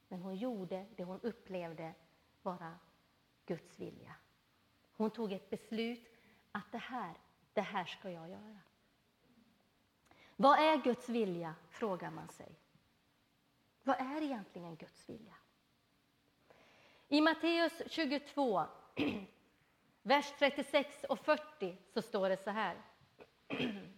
[0.08, 1.94] Men hon gjorde det hon upplevde
[2.42, 2.78] vara
[3.46, 4.14] Guds vilja.
[4.92, 6.08] Hon tog ett beslut
[6.52, 7.14] att det här,
[7.52, 8.60] det här ska jag göra.
[10.36, 12.58] Vad är Guds vilja, frågar man sig.
[13.82, 15.34] Vad är egentligen Guds vilja?
[17.08, 18.64] I Matteus 22,
[20.02, 22.82] vers 36 och 40 så står det så här.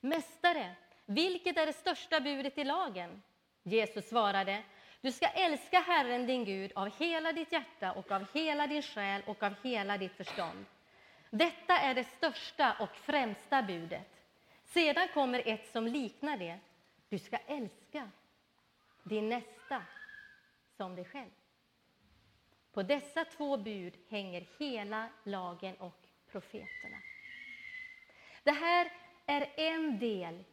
[0.00, 0.76] Mästare,
[1.08, 3.22] vilket är det största budet i lagen?
[3.62, 4.62] Jesus svarade,
[5.00, 9.22] du ska älska Herren din Gud av hela ditt hjärta och av hela din själ
[9.26, 10.64] och av hela ditt förstånd.
[11.30, 14.24] Detta är det största och främsta budet.
[14.64, 16.58] Sedan kommer ett som liknar det.
[17.08, 18.10] Du ska älska
[19.02, 19.82] din nästa
[20.76, 21.30] som dig själv.
[22.72, 26.96] På dessa två bud hänger hela lagen och profeterna.
[28.42, 28.92] Det här
[29.26, 30.44] är en del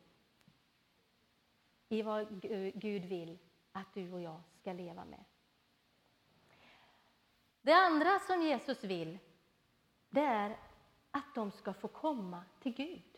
[1.95, 2.41] i vad
[2.73, 3.37] Gud vill
[3.71, 5.23] att du och jag ska leva med.
[7.61, 9.19] Det andra som Jesus vill,
[10.09, 10.57] det är
[11.11, 13.17] att de ska få komma till Gud.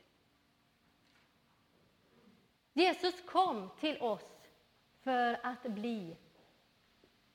[2.74, 4.48] Jesus kom till oss
[5.02, 6.18] för att bli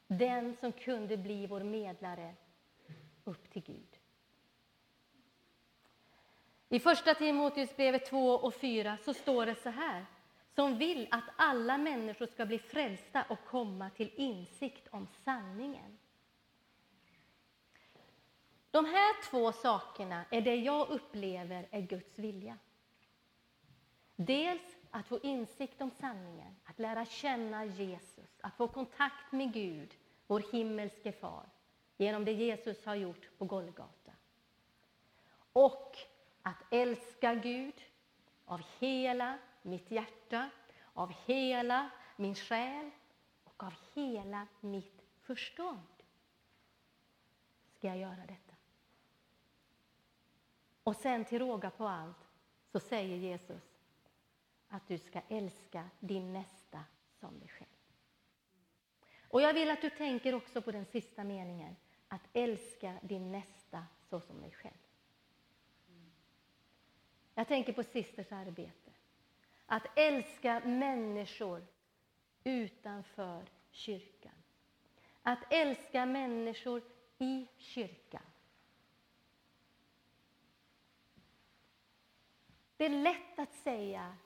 [0.06, 2.34] den som kunde bli vår medlare
[3.24, 3.98] upp till Gud.
[6.68, 10.06] I Första Timoteusbrevet 2 och 4 så står det så här
[10.54, 15.98] som vill att alla människor ska bli frälsta och komma till insikt om sanningen.
[18.70, 22.58] De här två sakerna är det jag upplever är Guds vilja.
[24.16, 29.94] Dels att få insikt om sanningen, att lära känna Jesus, att få kontakt med Gud,
[30.26, 31.46] vår himmelske far,
[31.96, 34.12] genom det Jesus har gjort på Golgata.
[35.52, 35.96] Och
[36.42, 37.82] att älska Gud
[38.44, 40.50] av hela mitt hjärta,
[40.92, 42.90] av hela min själ
[43.44, 46.02] och av hela mitt förstånd
[47.76, 48.54] ska jag göra detta.
[50.82, 52.28] Och sen till råga på allt
[52.72, 53.62] så säger Jesus
[54.68, 56.84] att du ska älska din nästa
[57.20, 57.68] som dig själv.
[59.28, 61.76] Och jag vill att du tänker också på den sista meningen,
[62.08, 64.74] att älska din nästa så som dig själv.
[67.34, 68.81] Jag tänker på sisters arbete.
[69.72, 71.66] Att älska människor
[72.44, 74.32] utanför kyrkan.
[75.22, 76.82] Att älska människor
[77.18, 78.22] i kyrkan.
[82.76, 84.16] Det är lätt att säga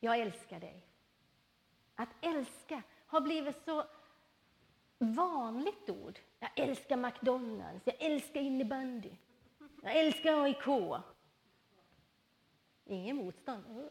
[0.00, 0.86] jag älskar dig.
[1.94, 3.84] Att älska har blivit så
[4.98, 6.18] vanligt ord.
[6.38, 9.12] Jag älskar McDonalds, jag älskar innebandy,
[9.82, 11.02] jag älskar AIK.
[12.84, 13.90] Ingen motstånd.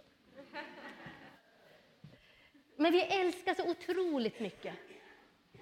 [2.82, 4.76] Men vi älskar så otroligt mycket.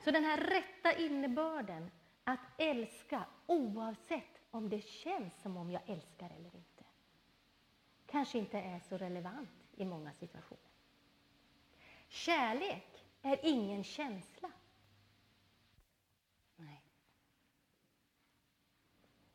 [0.04, 1.92] Så den här rätta innebörden,
[2.24, 6.84] att älska oavsett om det känns som om jag älskar eller inte,
[8.06, 10.72] kanske inte är så relevant i många situationer.
[12.08, 14.52] Kärlek är ingen känsla.
[16.56, 16.82] Nej.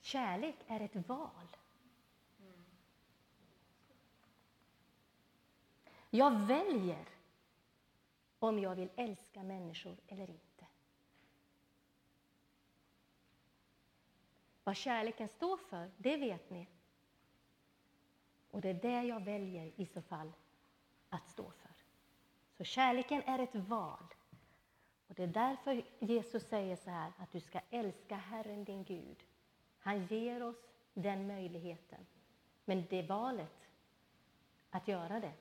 [0.01, 1.57] Kärlek är ett val.
[6.11, 7.07] Jag väljer
[8.43, 10.67] om jag vill älska människor eller inte.
[14.65, 16.69] Vad kärleken står för, det vet ni.
[18.51, 20.33] Och det är det jag väljer i så fall
[21.09, 21.71] att stå för.
[22.57, 24.15] Så kärleken är ett val.
[25.09, 29.25] Och det är därför Jesus säger så här, att du ska älska Herren din Gud.
[29.79, 32.07] Han ger oss den möjligheten.
[32.65, 33.69] Men det valet,
[34.71, 35.33] att göra det,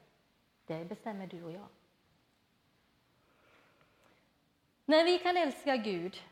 [0.66, 1.68] det bestämmer du och jag.
[4.86, 6.23] När vi kan älska Gud,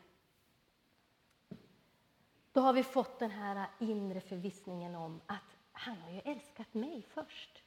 [2.52, 7.02] då har vi fått den här inre förvissningen om att han har ju älskat mig
[7.02, 7.62] först.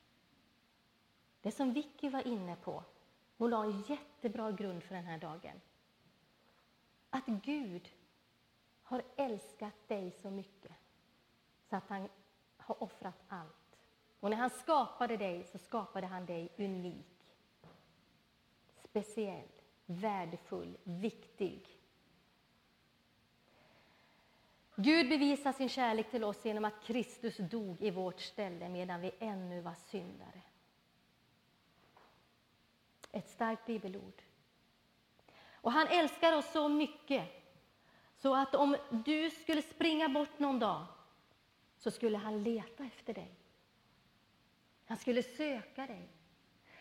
[1.42, 2.84] Det som Vicky var inne på,
[3.38, 5.62] hon la en jättebra grund för den här dagen.
[7.10, 7.90] Att Gud
[8.84, 10.72] har älskat dig så mycket
[11.70, 12.10] så att han
[12.58, 13.78] har offrat allt.
[14.20, 17.36] Och när han skapade dig så skapade han dig unik,
[18.84, 19.53] speciell,
[19.86, 21.68] värdefull, viktig.
[24.76, 29.12] Gud bevisar sin kärlek till oss genom att Kristus dog i vårt ställe medan vi
[29.20, 30.42] ännu var syndare.
[33.12, 34.22] Ett starkt bibelord.
[35.52, 37.30] Och han älskar oss så mycket
[38.18, 40.86] så att om du skulle springa bort någon dag
[41.78, 43.36] så skulle han leta efter dig.
[44.86, 46.10] Han skulle söka dig.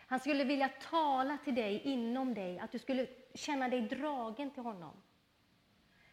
[0.07, 4.63] Han skulle vilja tala till dig inom dig, att du skulle känna dig dragen till
[4.63, 5.01] honom.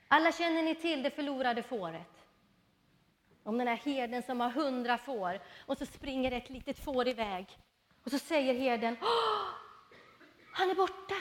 [0.08, 2.26] Alla känner ni till det förlorade fåret?
[3.42, 7.46] Om den här herden som har hundra får och så springer ett litet får iväg.
[8.04, 8.96] Och så säger herden,
[10.52, 11.14] han är borta.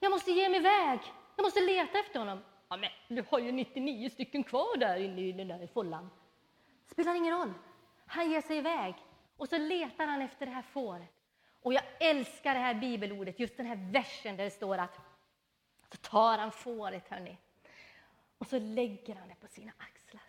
[0.00, 1.00] Jag måste ge mig iväg.
[1.36, 2.38] Jag måste leta efter honom.
[2.68, 6.10] Ja, men du har ju 99 stycken kvar där inne i den där follan.
[6.86, 7.52] Spelar ingen roll.
[8.06, 8.94] Han ger sig iväg
[9.36, 11.19] och så letar han efter det här fåret.
[11.62, 14.98] Och jag älskar det här bibelordet, just den här versen där det står att
[15.90, 17.36] så tar han fåret, hörni.
[18.38, 20.22] Och så lägger han det på sina axlar.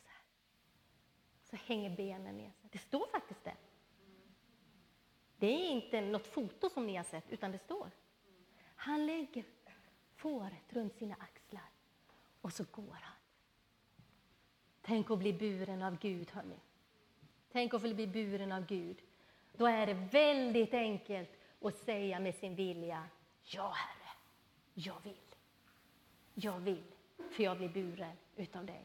[1.43, 1.59] Så, här.
[1.59, 2.51] så hänger benen ner.
[2.61, 3.55] Det står faktiskt det.
[5.38, 7.91] Det är inte något foto som ni har sett, utan det står.
[8.75, 9.45] Han lägger
[10.15, 11.69] fåret runt sina axlar.
[12.41, 13.15] Och så går han.
[14.82, 16.59] Tänk att bli buren av Gud, hörni.
[17.51, 19.01] Tänk att få bli buren av Gud.
[19.62, 21.30] Då är det väldigt enkelt
[21.62, 23.03] att säga med sin vilja,
[23.43, 24.09] ja Herre,
[24.74, 25.36] jag vill.
[26.34, 26.84] Jag vill,
[27.32, 28.82] för jag blir buren utav dig.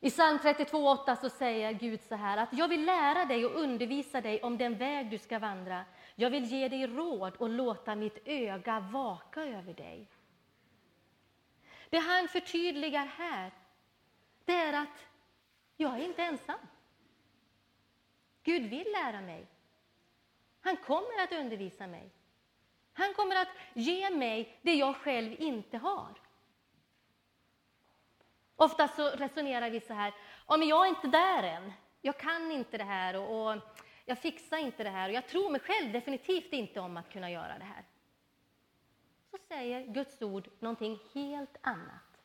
[0.00, 4.20] I psalm 32.8 så säger Gud så här att jag vill lära dig och undervisa
[4.20, 5.84] dig om den väg du ska vandra.
[6.14, 10.08] Jag vill ge dig råd och låta mitt öga vaka över dig.
[11.90, 13.50] Det han förtydligar här,
[14.44, 15.06] det är att
[15.76, 16.58] jag är inte ensam.
[18.46, 19.46] Gud vill lära mig.
[20.60, 22.10] Han kommer att undervisa mig.
[22.92, 26.14] Han kommer att ge mig det jag själv inte har.
[28.56, 30.14] Ofta så resonerar vi så här,
[30.48, 31.72] ja, men jag är inte där än.
[32.00, 33.60] Jag kan inte det här och, och
[34.04, 37.30] jag fixar inte det här och jag tror mig själv definitivt inte om att kunna
[37.30, 37.84] göra det här.
[39.30, 42.22] Så säger Guds ord någonting helt annat.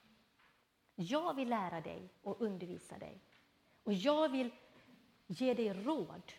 [0.96, 3.22] Jag vill lära dig och undervisa dig.
[3.84, 4.52] Och jag vill
[5.32, 6.34] ge dig råd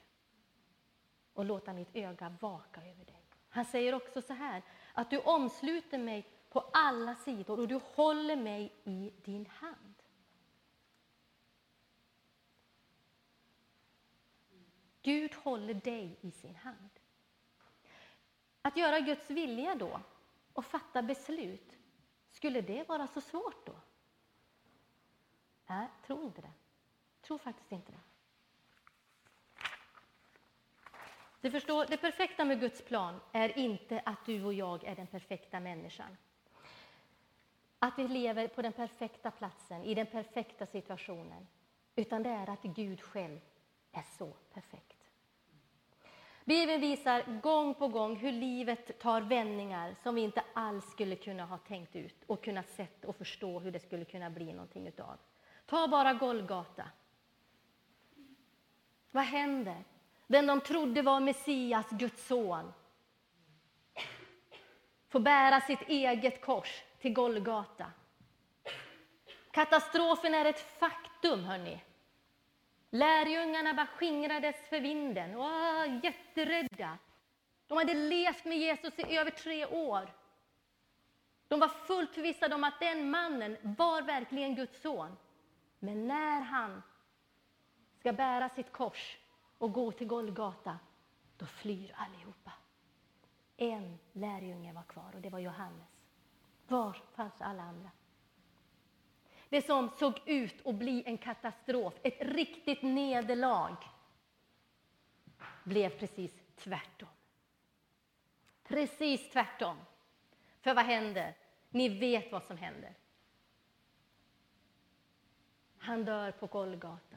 [1.32, 3.22] och låta mitt öga vaka över dig.
[3.48, 4.62] Han säger också så här,
[4.92, 9.94] att du omsluter mig på alla sidor och du håller mig i din hand.
[15.02, 16.90] Gud håller dig i sin hand.
[18.62, 20.00] Att göra Guds vilja då
[20.52, 21.76] och fatta beslut,
[22.30, 23.74] skulle det vara så svårt då?
[25.66, 26.52] Nej, tror inte det.
[27.20, 28.11] Tror faktiskt inte det.
[31.42, 35.06] Du förstår, det perfekta med Guds plan är inte att du och jag är den
[35.06, 36.16] perfekta människan.
[37.78, 41.46] Att vi lever på den perfekta platsen, i den perfekta situationen.
[41.96, 43.40] Utan det är att Gud själv
[43.92, 44.98] är så perfekt.
[46.44, 51.44] Bibeln visar gång på gång hur livet tar vändningar som vi inte alls skulle kunna
[51.44, 55.18] ha tänkt ut och kunnat sett och förstå hur det skulle kunna bli någonting utav.
[55.66, 56.84] Ta bara Golgata.
[59.10, 59.84] Vad händer?
[60.26, 62.72] Den de trodde var Messias, Guds son,
[65.08, 67.86] får bära sitt eget kors till Golgata.
[69.50, 71.80] Katastrofen är ett faktum, hörni.
[72.90, 76.98] Lärjungarna bara skingrades för vinden, Åh, jätterädda.
[77.66, 80.12] De hade levt med Jesus i över tre år.
[81.48, 85.16] De var fullt förvissade om att den mannen var verkligen Guds son.
[85.78, 86.82] Men när han
[87.98, 89.18] ska bära sitt kors
[89.62, 90.78] och gå till Golgata,
[91.36, 92.52] då flyr allihopa.
[93.56, 95.88] En lärjunge var kvar och det var Johannes.
[96.68, 97.90] Var fanns alla andra?
[99.48, 103.76] Det som såg ut att bli en katastrof, ett riktigt nederlag,
[105.64, 107.08] blev precis tvärtom.
[108.62, 109.76] Precis tvärtom.
[110.60, 111.36] För vad händer?
[111.70, 112.94] Ni vet vad som händer.
[115.78, 117.16] Han dör på Golgata.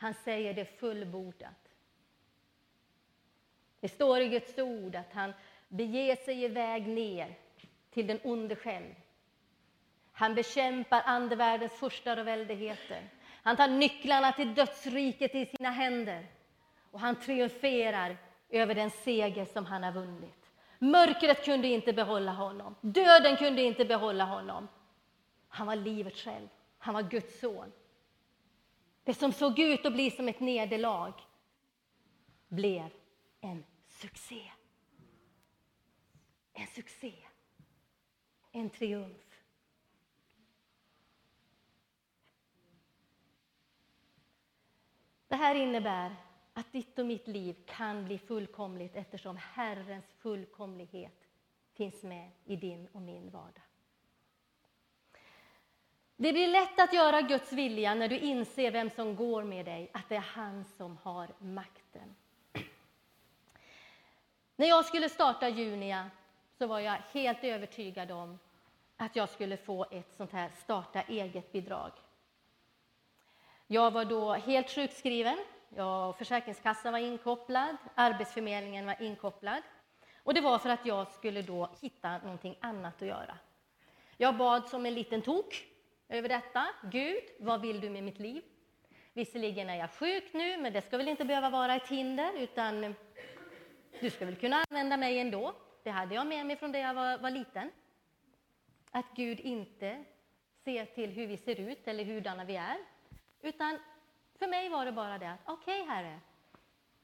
[0.00, 1.68] Han säger det fullbordat.
[3.80, 5.32] Det står i Guds ord att han
[5.68, 7.34] beger sig iväg ner
[7.90, 8.94] till den onde själv.
[10.12, 13.08] Han bekämpar andevärldens furstar och väldigheter.
[13.42, 16.26] Han tar nycklarna till dödsriket i sina händer
[16.90, 18.16] och han triumferar
[18.50, 20.50] över den seger som han har vunnit.
[20.78, 22.74] Mörkret kunde inte behålla honom.
[22.80, 24.68] Döden kunde inte behålla honom.
[25.48, 26.48] Han var livet själv.
[26.78, 27.72] Han var Guds son.
[29.04, 31.12] Det som såg ut att bli som ett nederlag
[32.48, 32.90] blev
[33.40, 34.42] en succé.
[36.52, 37.14] En succé.
[38.52, 39.30] En triumf.
[45.28, 46.16] Det här innebär
[46.52, 51.28] att ditt och mitt liv kan bli fullkomligt eftersom Herrens fullkomlighet
[51.72, 53.69] finns med i din och min vardag.
[56.22, 59.90] Det blir lätt att göra Guds vilja när du inser vem som går med dig,
[59.92, 62.14] att det är han som har makten.
[64.56, 66.10] När jag skulle starta Junia
[66.58, 68.38] så var jag helt övertygad om
[68.96, 71.92] att jag skulle få ett sånt här starta eget-bidrag.
[73.66, 75.38] Jag var då helt sjukskriven.
[75.68, 79.62] Jag, Försäkringskassan var inkopplad, Arbetsförmedlingen var inkopplad.
[80.22, 83.38] Och det var för att jag skulle då hitta någonting annat att göra.
[84.16, 85.69] Jag bad som en liten tok
[86.10, 86.66] över detta.
[86.82, 88.42] Gud, vad vill du med mitt liv?
[89.12, 92.94] Visserligen är jag sjuk nu, men det ska väl inte behöva vara ett hinder, utan
[94.00, 95.54] du ska väl kunna använda mig ändå.
[95.82, 97.70] Det hade jag med mig från det jag var, var liten.
[98.90, 100.04] Att Gud inte
[100.64, 102.76] ser till hur vi ser ut eller hurdana vi är.
[103.40, 103.78] Utan
[104.38, 106.20] för mig var det bara det att, okej okay, Herre,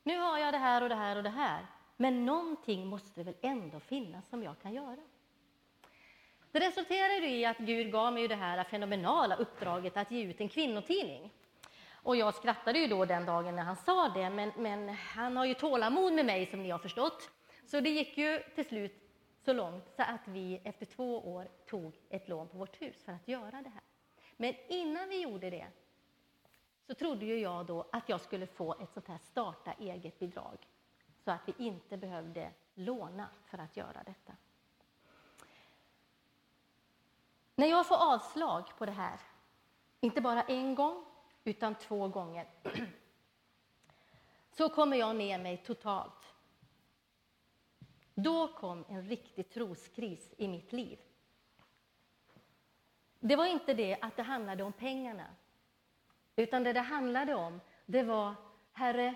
[0.03, 1.67] nu har jag det här och det här och det här.
[1.97, 4.99] Men någonting måste väl ändå finnas som jag kan göra.
[6.57, 10.49] Det resulterade i att Gud gav mig det här fenomenala uppdraget att ge ut en
[10.49, 11.31] kvinnotidning.
[11.93, 15.45] Och jag skrattade ju då den dagen när han sa det, men, men han har
[15.45, 17.31] ju tålamod med mig som ni har förstått.
[17.67, 19.11] Så det gick ju till slut
[19.45, 23.13] så långt så att vi efter två år tog ett lån på vårt hus för
[23.13, 23.83] att göra det här.
[24.37, 25.67] Men innan vi gjorde det
[26.87, 30.59] så trodde ju jag då att jag skulle få ett sånt här starta eget-bidrag
[31.25, 34.33] så att vi inte behövde låna för att göra detta.
[37.59, 39.21] När jag får avslag på det här,
[40.01, 41.05] inte bara en gång
[41.45, 42.47] utan två gånger,
[44.51, 46.35] så kommer jag ner mig totalt.
[48.15, 50.99] Då kom en riktig troskris i mitt liv.
[53.21, 55.27] Det var inte det att det handlade om pengarna,
[56.37, 58.35] utan det det handlade om, det var
[58.73, 59.15] Herre,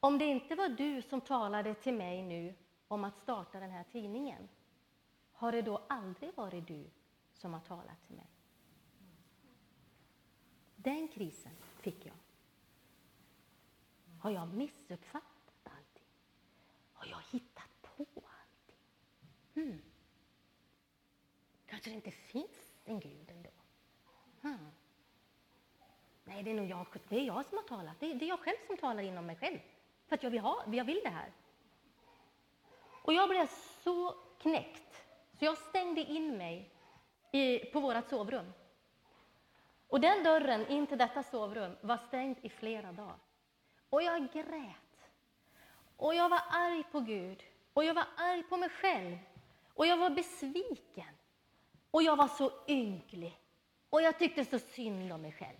[0.00, 2.54] om det inte var du som talade till mig nu
[2.88, 4.48] om att starta den här tidningen,
[5.32, 6.90] har det då aldrig varit du
[7.32, 8.26] som har talat till mig?
[10.76, 12.14] Den krisen fick jag.
[14.20, 16.06] Har jag missuppfattat allting?
[16.92, 18.80] Har jag hittat på allting?
[19.54, 19.82] Hmm.
[21.66, 23.50] Kanske det inte finns en Gud ändå?
[24.40, 24.70] Hmm.
[26.24, 28.00] Nej, det är nog jag, det är jag som har talat.
[28.00, 29.58] Det är, det är jag själv som talar inom mig själv.
[30.06, 31.32] För att jag vill, ha, jag vill det här.
[33.02, 33.46] Och jag blev
[33.84, 35.04] så knäckt,
[35.38, 36.70] så jag stängde in mig
[37.32, 38.52] i, på vårt sovrum.
[39.88, 43.18] Och den dörren in till detta sovrum var stängd i flera dagar.
[43.90, 45.08] Och jag grät.
[45.96, 47.42] Och jag var arg på Gud.
[47.72, 49.18] Och jag var arg på mig själv.
[49.74, 51.14] Och jag var besviken.
[51.90, 53.38] Och jag var så ynklig.
[53.90, 55.58] Och jag tyckte så synd om mig själv.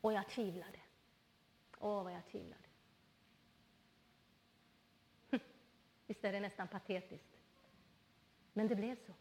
[0.00, 0.78] Och jag tvivlade.
[1.78, 2.67] Åh, vad jag tvivlade.
[6.08, 7.40] Visst är det nästan patetiskt?
[8.52, 9.12] Men det blev så.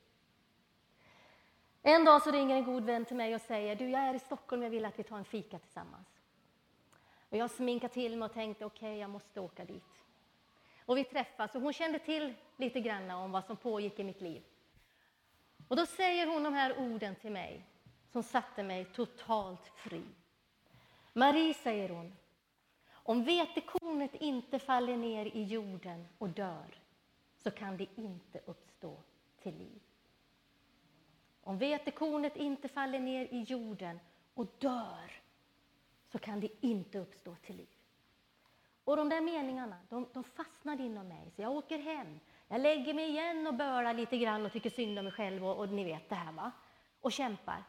[1.82, 4.20] En dag så ringer en god vän till mig och säger du, jag är i
[4.20, 6.08] Stockholm, jag vill att vi tar en fika tillsammans.
[7.30, 9.84] Och jag sminkade till mig och tänkte okej, okay, jag måste åka dit.
[10.86, 14.22] Och vi träffas och hon kände till lite grann om vad som pågick i mitt
[14.22, 14.44] liv.
[15.68, 17.66] Och då säger hon de här orden till mig
[18.12, 20.04] som satte mig totalt fri.
[21.14, 22.16] Marie, säger hon,
[23.08, 26.80] om vetekornet inte faller ner i jorden och dör
[27.38, 28.98] så kan det inte uppstå
[29.42, 29.82] till liv.
[31.42, 34.00] Om vetekornet inte faller ner i jorden
[34.34, 35.12] och dör
[36.12, 37.76] så kan det inte uppstå till liv.
[38.84, 41.32] Och de där meningarna, de, de fastnade inom mig.
[41.36, 45.00] Så jag åker hem, jag lägger mig igen och bölar lite grann och tycker synd
[45.00, 46.52] om mig själv och, och ni vet det här va.
[47.02, 47.64] Och kämpar.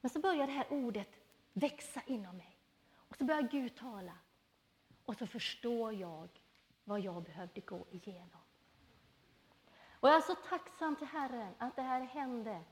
[0.00, 1.10] Men så börjar det här ordet
[1.52, 2.56] växa inom mig.
[3.08, 4.12] Och så börjar Gud tala.
[5.06, 6.28] Och så förstår jag
[6.84, 8.40] vad jag behövde gå igenom.
[10.00, 12.62] Och jag är så tacksam till Herren att det här hände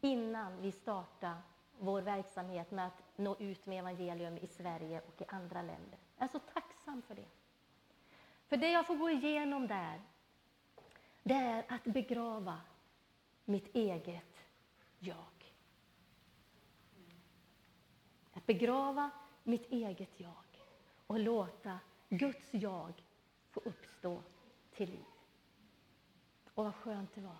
[0.00, 1.36] innan vi startade
[1.78, 5.98] vår verksamhet med att nå ut med evangelium i Sverige och i andra länder.
[6.16, 7.28] Jag är så tacksam för det.
[8.48, 10.02] För det jag får gå igenom där,
[11.22, 12.60] det är att begrava
[13.44, 14.44] mitt eget
[14.98, 15.54] jag.
[18.32, 19.10] Att begrava
[19.42, 20.45] mitt eget jag
[21.06, 21.78] och låta
[22.08, 22.92] Guds jag
[23.50, 24.22] få uppstå
[24.70, 25.04] till liv.
[26.54, 27.36] Och vad skönt det var.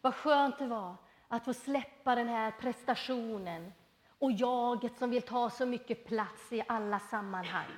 [0.00, 0.96] Vad skönt det var
[1.28, 3.72] att få släppa den här prestationen
[4.18, 7.70] och jaget som vill ta så mycket plats i alla sammanhang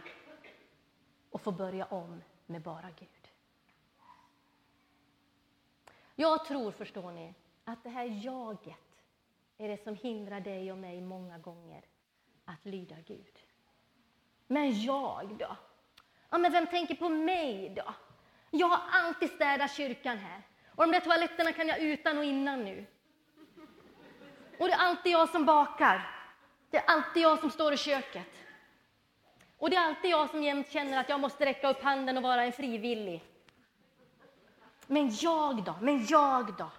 [1.31, 3.09] och få börja om med bara Gud.
[6.15, 7.35] Jag tror, förstår ni,
[7.65, 9.03] att det här jaget
[9.59, 11.85] är det som hindrar dig och mig många gånger
[12.45, 13.44] att lyda Gud.
[14.47, 15.57] Men jag då?
[16.31, 17.95] Ja, men vem tänker på mig då?
[18.51, 20.43] Jag har alltid städat kyrkan här.
[20.75, 22.87] Och de där toaletterna kan jag utan och innan nu.
[24.59, 26.11] Och det är alltid jag som bakar.
[26.71, 28.27] Det är alltid jag som står i köket.
[29.59, 32.23] Och det är alltid jag som jämt känner att jag måste räcka upp handen och
[32.23, 33.25] vara en frivillig.
[34.87, 35.75] Men jag då?
[35.81, 36.71] Men jag då?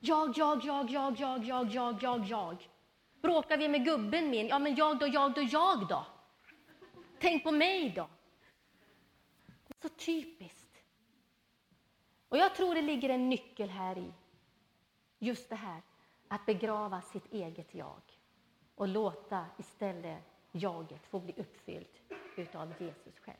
[0.00, 2.68] Jag, jag, jag, jag, jag, jag, jag, jag, jag.
[3.22, 4.48] Bråkar vi med gubben min?
[4.48, 6.06] Ja, men jag då, jag då, jag då?
[7.20, 8.08] Tänk på mig då.
[9.82, 10.82] Så typiskt.
[12.28, 14.12] Och jag tror det ligger en nyckel här i.
[15.18, 15.82] Just det här
[16.28, 18.02] att begrava sitt eget jag
[18.74, 22.00] och låta istället jaget få bli uppfyllt
[22.36, 23.36] utav Jesus själv.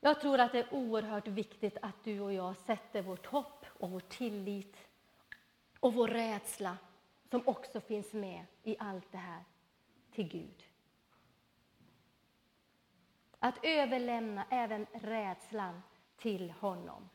[0.00, 3.90] Jag tror att det är oerhört viktigt att du och jag sätter vårt hopp och
[3.90, 4.76] vår tillit
[5.80, 6.76] och vår rädsla
[7.30, 9.44] som också finns med i allt det här,
[10.12, 10.64] till Gud.
[13.38, 15.82] Att överlämna även rädslan
[16.16, 17.08] till honom.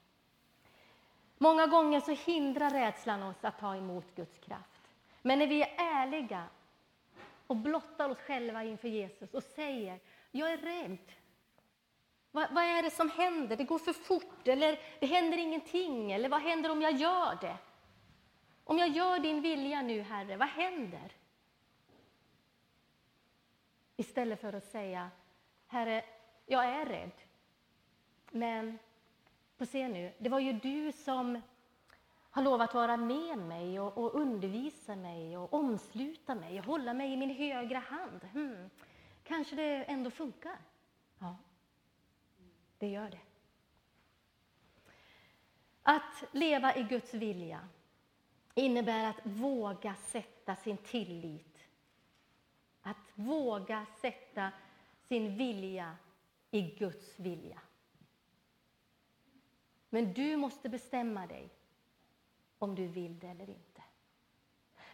[1.38, 4.82] Många gånger så hindrar rädslan oss att ta emot Guds kraft.
[5.22, 6.48] Men när vi är ärliga
[7.48, 10.00] och blottar oss själva inför Jesus och säger
[10.32, 11.12] jag är rädd.
[12.32, 13.56] Vad, vad, är det som händer?
[13.56, 17.58] Det går för fort, eller det händer ingenting, eller vad händer om jag gör det?
[18.68, 21.12] Om jag gör din vilja nu, Herre, vad händer?
[23.96, 25.12] Istället för att säga,
[25.68, 26.04] Herre,
[26.46, 27.12] jag är rädd.
[28.32, 28.80] Men,
[29.58, 31.42] få se nu, det var ju du som
[32.32, 37.14] har lovat vara med mig och, och undervisa mig och omsluta mig och hålla mig
[37.14, 38.24] i min högra hand.
[38.34, 38.70] Hmm.
[39.24, 40.58] Kanske det ändå funkar?
[41.20, 41.38] Ja,
[42.78, 43.20] det gör det.
[45.84, 47.68] Att leva i Guds vilja
[48.56, 51.60] innebär att våga sätta sin tillit.
[52.82, 54.52] Att våga sätta
[55.08, 55.96] sin vilja
[56.52, 57.62] i Guds vilja.
[59.90, 61.50] Men du måste bestämma dig
[62.60, 63.82] om du vill det eller inte.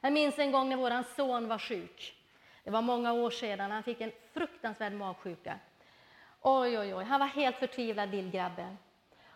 [0.02, 2.16] Jag minns en gång när vår son var sjuk.
[2.64, 3.72] Det var många år sedan.
[3.72, 5.60] Han fick en fruktansvärd magsjuka.
[6.42, 7.04] Oj, oj, oj.
[7.04, 8.78] Han var helt förtvivlad, lillgrabben.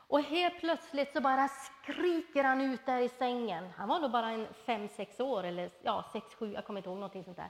[0.08, 3.70] Och helt plötsligt så bara skriker han ut där i sängen.
[3.78, 6.90] Han var nog bara en fem, sex år, eller ja, sex, sju, jag kommer inte
[6.90, 7.50] ihåg någonting sånt där.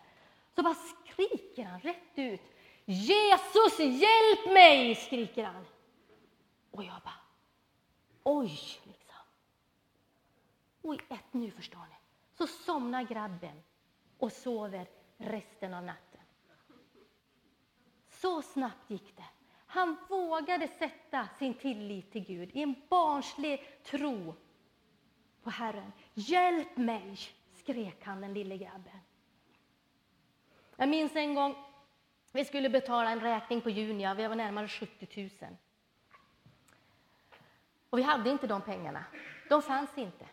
[0.56, 2.42] Så bara skriker han rätt ut.
[2.86, 4.96] Jesus, hjälp mig!
[4.96, 5.66] skriker han.
[6.72, 7.20] Och jag bara,
[8.24, 9.16] oj, liksom.
[10.82, 11.96] Och i ett nu, förstår ni,
[12.38, 13.64] så somnar grabben
[14.18, 14.88] och sover
[15.18, 16.22] resten av natten.
[18.10, 19.35] Så snabbt gick det.
[19.76, 24.36] Han vågade sätta sin tillit till Gud i en barnslig tro
[25.44, 25.92] på Herren.
[26.14, 27.18] Hjälp mig,
[27.54, 29.00] skrek han, den lille grabben.
[30.76, 31.56] Jag minns en gång
[32.32, 35.58] vi skulle betala en räkning på Junia, vi var närmare 70 000.
[37.90, 39.06] Och vi hade inte de pengarna.
[39.50, 40.26] De fanns inte.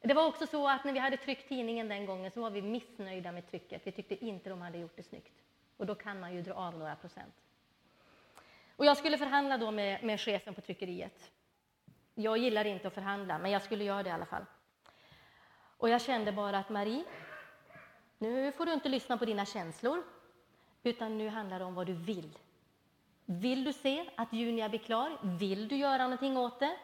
[0.00, 2.62] Det var också så att när vi hade tryckt tidningen den gången så var vi
[2.62, 3.86] missnöjda med trycket.
[3.86, 5.42] Vi tyckte inte de hade gjort det snyggt.
[5.76, 7.34] Och då kan man ju dra av några procent.
[8.80, 11.30] Och jag skulle förhandla då med, med chefen på tryckeriet.
[12.14, 14.44] Jag gillar inte att förhandla, men jag skulle göra det i alla fall.
[15.76, 17.04] Och jag kände bara att Marie,
[18.18, 20.02] nu får du inte lyssna på dina känslor,
[20.82, 22.38] utan nu handlar det om vad du vill.
[23.24, 25.18] Vill du se att Junia blir klar?
[25.22, 26.76] Vill du göra någonting åt det?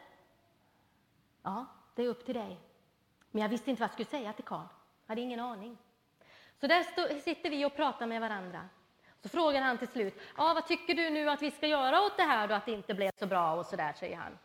[1.42, 2.60] Ja, det är upp till dig.
[3.30, 4.66] Men jag visste inte vad jag skulle säga till Karl.
[5.06, 5.78] Jag hade ingen aning.
[6.60, 8.68] Så där sitter vi och pratar med varandra.
[9.26, 12.16] Så frågar han till slut, ah, vad tycker du nu att vi ska göra åt
[12.16, 14.38] det här då, att det inte blev så bra och så där, säger han.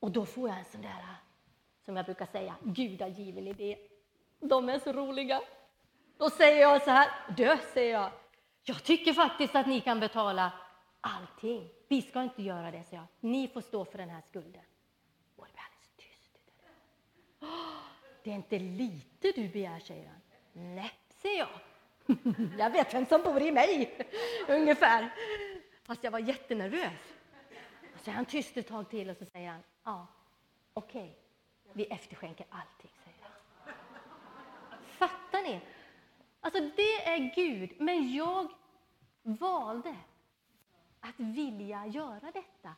[0.00, 1.04] Och då får jag en sån där,
[1.84, 3.78] som jag brukar säga, gudagiven idé.
[4.40, 5.40] De är så roliga.
[6.18, 8.10] Då säger jag så här, du, säger jag,
[8.62, 10.52] jag tycker faktiskt att ni kan betala
[11.00, 11.68] allting.
[11.88, 13.30] Vi ska inte göra det, säger jag.
[13.30, 14.62] Ni får stå för den här skulden.
[15.36, 16.38] Och det blir alldeles tyst.
[18.24, 20.20] Det är inte lite du begär, säger han.
[20.74, 21.71] Nej, säger jag.
[22.58, 23.98] Jag vet vem som bor i mig,
[24.48, 25.10] ungefär.
[25.82, 27.14] Fast jag var jättenervös.
[27.96, 30.06] Så är han tyst ett tag till och så säger han, ja,
[30.74, 31.72] okej, okay.
[31.72, 33.74] vi efterskänker allting, säger han.
[34.84, 35.60] Fattar ni?
[36.40, 38.52] Alltså det är Gud, men jag
[39.22, 39.96] valde
[41.00, 42.74] att vilja göra detta.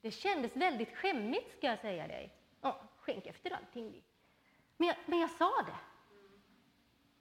[0.00, 2.34] Det kändes väldigt skämmigt, ska jag säga dig.
[2.60, 4.02] Ja, skänk efter allting.
[4.76, 5.78] Men jag, men jag sa det.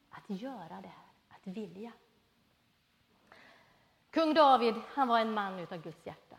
[0.09, 1.06] Att göra det här
[1.47, 1.91] vilja.
[4.09, 6.35] Kung David han var en man utav Guds hjärta.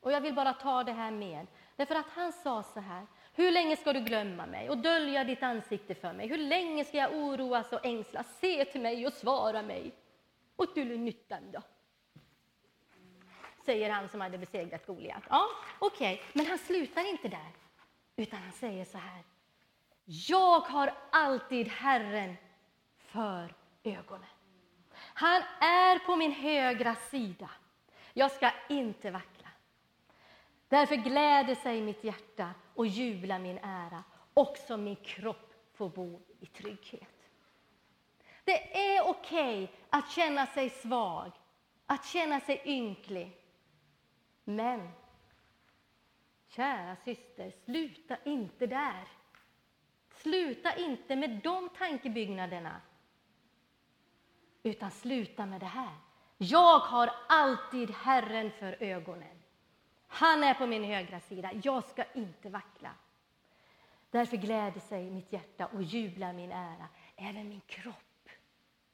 [0.00, 1.46] Och Jag vill bara ta det här med,
[1.76, 3.06] därför att han sa så här.
[3.32, 6.28] Hur länge ska du glömma mig och dölja ditt ansikte för mig?
[6.28, 8.38] Hur länge ska jag oroas och ängslas?
[8.38, 9.94] Se till mig och svara mig.
[10.56, 11.62] Och till nyttan då?
[13.64, 15.22] Säger han som hade besegrat Goliat.
[15.28, 15.46] Ja,
[15.78, 16.26] okej, okay.
[16.32, 17.52] men han slutar inte där,
[18.16, 19.22] utan han säger så här.
[20.04, 22.36] Jag har alltid Herren
[22.98, 24.39] för ögonen.
[25.20, 27.50] Han är på min högra sida.
[28.12, 29.48] Jag ska inte vackla.
[30.68, 34.04] Därför gläder sig mitt hjärta och jublar min ära.
[34.34, 37.28] Också min kropp får bo i trygghet.
[38.44, 41.32] Det är okej okay att känna sig svag,
[41.86, 43.36] att känna sig ynklig.
[44.44, 44.88] Men,
[46.48, 49.08] kära syster, sluta inte där.
[50.14, 52.80] Sluta inte med de tankebyggnaderna
[54.62, 55.94] utan sluta med det här.
[56.38, 59.42] Jag har alltid Herren för ögonen.
[60.06, 61.50] Han är på min högra sida.
[61.62, 62.90] Jag ska inte vackla.
[64.10, 66.88] Därför gläder sig mitt hjärta och jublar min ära.
[67.16, 68.28] Även min kropp,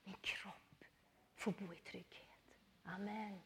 [0.05, 0.85] min kropp
[1.37, 2.27] får bo i trygghet.
[2.85, 3.41] Amen.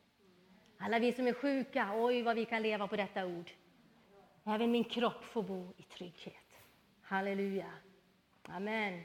[0.79, 3.51] Alla vi som är sjuka, oj vad vi kan leva på detta ord.
[4.45, 6.59] Även min kropp får bo i trygghet.
[7.03, 7.71] Halleluja.
[8.43, 9.03] Amen.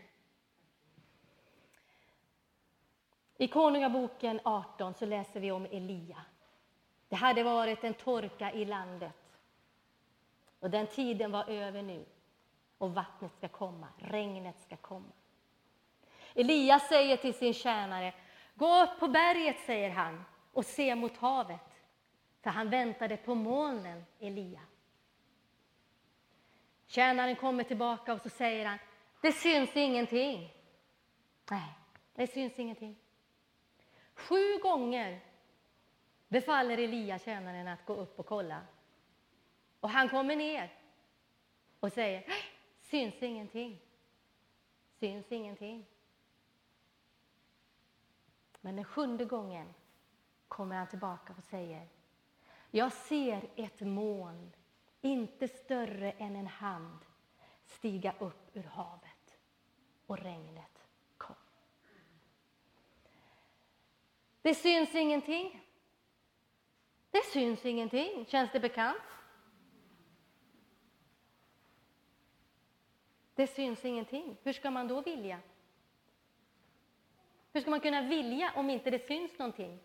[3.38, 6.22] I Konungaboken 18 så läser vi om Elia.
[7.10, 9.40] Det hade varit en torka i landet.
[10.60, 12.06] Och den tiden var över nu.
[12.78, 15.12] Och vattnet ska komma, regnet ska komma.
[16.34, 18.14] Elia säger till sin tjänare,
[18.54, 21.82] gå upp på berget, säger han, och se mot havet.
[22.42, 24.62] För han väntade på molnen, Elia.
[26.88, 28.78] Tjänaren kommer tillbaka och så säger han,
[29.22, 30.54] det syns ingenting.
[31.52, 31.74] Nej,
[32.16, 32.96] det syns ingenting.
[34.16, 35.22] Sju gånger
[36.28, 38.62] befaller Elia tjänaren att gå upp och kolla.
[39.80, 40.74] Och han kommer ner
[41.80, 42.26] och säger,
[42.80, 43.82] syns ingenting.
[45.00, 45.86] Syns ingenting.
[48.62, 49.74] Men den sjunde gången
[50.48, 51.88] kommer han tillbaka och säger,
[52.72, 54.52] jag ser ett moln,
[55.02, 57.00] inte större än en hand,
[57.66, 59.38] stiga upp ur havet.
[60.06, 60.88] Och regnet
[61.18, 61.36] kom.
[64.46, 65.62] Det syns ingenting.
[67.12, 68.26] Det syns ingenting.
[68.26, 69.02] Känns det bekant?
[73.36, 74.38] Det syns ingenting.
[74.44, 75.40] Hur ska man då vilja?
[77.54, 79.80] Hur ska man kunna vilja om inte det syns någonting?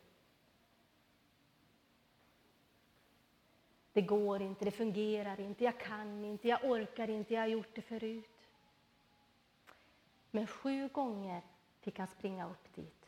[3.93, 7.75] Det går inte, det fungerar inte, jag kan inte, jag orkar inte, jag har gjort
[7.75, 8.49] det förut.
[10.31, 11.43] Men sju gånger
[11.81, 13.00] fick han springa upp dit.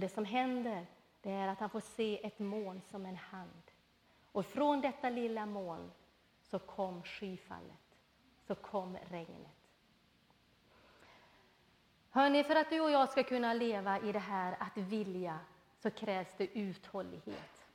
[0.00, 0.86] Och det som händer,
[1.22, 3.70] det är att han får se ett moln som en hand.
[4.32, 5.90] Och från detta lilla moln
[6.42, 7.96] så kom skyfallet,
[8.46, 9.70] så kom regnet.
[12.10, 15.38] Hörni, för att du och jag ska kunna leva i det här att vilja
[15.78, 17.66] så krävs det uthållighet.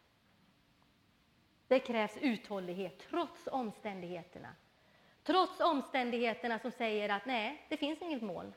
[1.67, 4.55] Det krävs uthållighet trots omständigheterna.
[5.23, 8.53] Trots omständigheterna som säger att nej, det finns inget moln.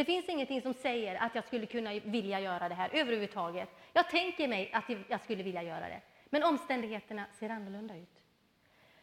[0.00, 3.68] Det finns ingenting som säger att jag skulle kunna vilja göra det här överhuvudtaget.
[3.92, 8.22] Jag tänker mig att jag skulle vilja göra det, men omständigheterna ser annorlunda ut.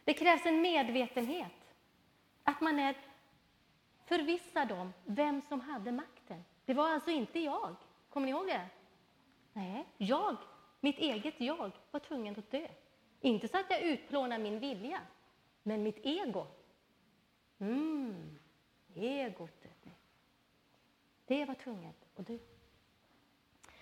[0.04, 1.74] Det krävs en medvetenhet,
[2.44, 2.94] att man är
[4.06, 6.44] förvissad om vem som hade makten.
[6.64, 7.76] Det var alltså inte jag.
[8.08, 8.66] Kommer ni ihåg det?
[9.52, 10.36] Nej, jag,
[10.80, 12.68] mitt eget jag, var tvungen att dö.
[13.20, 15.00] Inte så att jag utplånar min vilja,
[15.62, 16.46] men mitt ego.
[17.58, 18.38] Mm,
[18.94, 19.68] egot.
[21.28, 22.38] Det var tvunget att dö.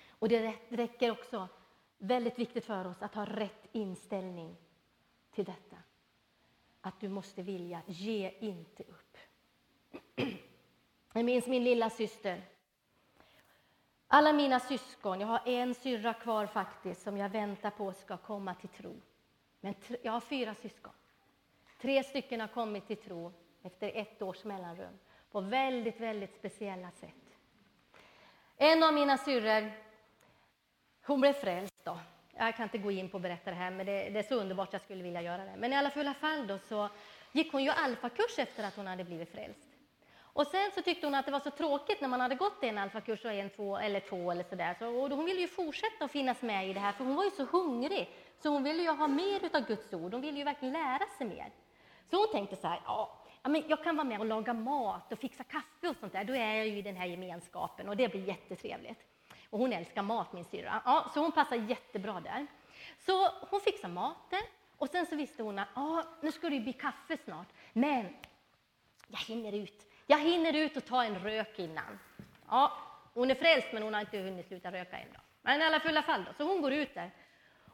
[0.08, 1.48] Och det räcker också,
[1.98, 4.56] väldigt viktigt för oss, att ha rätt inställning
[5.30, 5.76] till detta.
[6.80, 9.16] Att du måste vilja, ge inte upp.
[11.12, 12.42] Jag minns min lilla syster.
[14.08, 18.54] Alla mina syskon, jag har en syrra kvar faktiskt, som jag väntar på ska komma
[18.54, 19.00] till tro.
[19.60, 20.92] Men jag har fyra syskon.
[21.80, 23.32] Tre stycken har kommit till tro
[23.62, 24.98] efter ett års mellanrum
[25.30, 27.25] på väldigt, väldigt speciella sätt.
[28.58, 29.72] En av mina syrror,
[31.06, 31.98] hon blev frälst då.
[32.36, 34.34] Jag kan inte gå in på att berätta det här, men det, det, är så
[34.34, 35.54] underbart jag skulle vilja göra det.
[35.56, 36.88] Men i alla fall då så
[37.32, 39.68] gick hon ju alfakurs efter att hon hade blivit frälst.
[40.18, 42.78] Och sen så tyckte hon att det var så tråkigt när man hade gått en
[42.78, 44.76] alfakurs och en, två eller två eller sådär.
[44.78, 47.24] Så, och hon ville ju fortsätta att finnas med i det här, för hon var
[47.24, 48.10] ju så hungrig.
[48.42, 51.26] Så hon ville ju ha mer av Guds ord, hon ville ju verkligen lära sig
[51.26, 51.50] mer.
[52.10, 55.18] Så hon tänkte så här, ja, men jag kan vara med och laga mat och
[55.18, 56.24] fixa kaffe och sånt där.
[56.24, 59.00] Då är jag ju i den här gemenskapen och det blir jättetrevligt.
[59.50, 60.82] Och hon älskar mat, min syrra.
[60.84, 62.46] Ja, så hon passar jättebra där.
[62.98, 64.42] Så hon fixar maten
[64.76, 67.48] och sen så visste hon att ja, nu ska det bli kaffe snart.
[67.72, 68.16] Men
[69.08, 69.86] jag hinner ut.
[70.06, 71.98] Jag hinner ut och ta en rök innan.
[72.48, 72.72] Ja,
[73.14, 75.08] hon är frälst men hon har inte hunnit sluta röka än.
[75.14, 75.20] Då.
[75.42, 76.32] Men i alla fulla fall då.
[76.32, 77.10] Så hon går ut där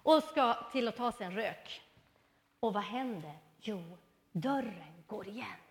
[0.03, 1.83] och ska till att ta sig en rök.
[2.61, 3.39] Och vad händer?
[3.61, 3.99] Jo,
[4.33, 5.62] dörren går igen.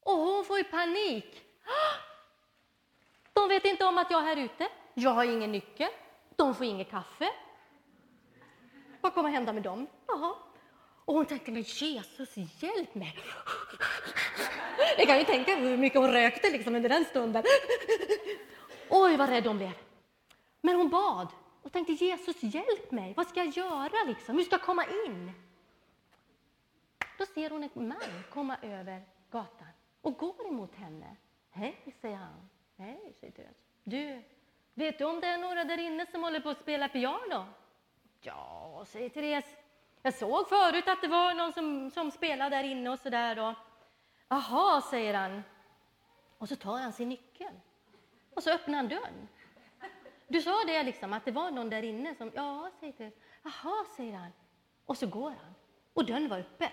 [0.00, 1.42] Och hon får ju panik.
[3.32, 4.68] De vet inte om att jag är här ute.
[4.94, 5.88] Jag har ingen nyckel.
[6.36, 7.30] De får inget kaffe.
[9.00, 9.86] Vad kommer hända med dem?
[10.06, 10.34] Jaha.
[11.04, 13.18] Och hon tänkte, men Jesus, hjälp mig.
[14.98, 17.44] Ni kan ju tänka hur mycket hon rökte liksom under den stunden.
[18.88, 19.72] Oj, vad rädd hon blev.
[20.60, 21.28] Men hon bad
[21.62, 23.14] och tänkte, Jesus, hjälp mig.
[23.16, 24.04] Vad ska jag göra?
[24.06, 24.36] Liksom?
[24.36, 25.32] Hur ska jag komma in?
[27.20, 29.68] Då ser hon en man komma över gatan
[30.00, 31.16] och går emot henne.
[31.50, 32.48] Hej, säger han.
[32.76, 33.56] Hej, säger Therese.
[33.84, 34.22] Du,
[34.74, 37.46] vet du om det är några där inne som håller på att spela piano?
[38.20, 39.56] Ja, säger Therese.
[40.02, 43.54] Jag såg förut att det var någon som, som spelade där inne och sådär.
[44.28, 45.42] Jaha, säger han.
[46.38, 47.54] Och så tar han sin nyckel.
[48.34, 49.28] Och så öppnar han dörren.
[50.28, 53.14] Du sa det liksom, att det var någon där inne som, ja, säger Therese.
[53.42, 54.32] Jaha, säger han.
[54.86, 55.54] Och så går han.
[55.92, 56.70] Och dörren var öppen.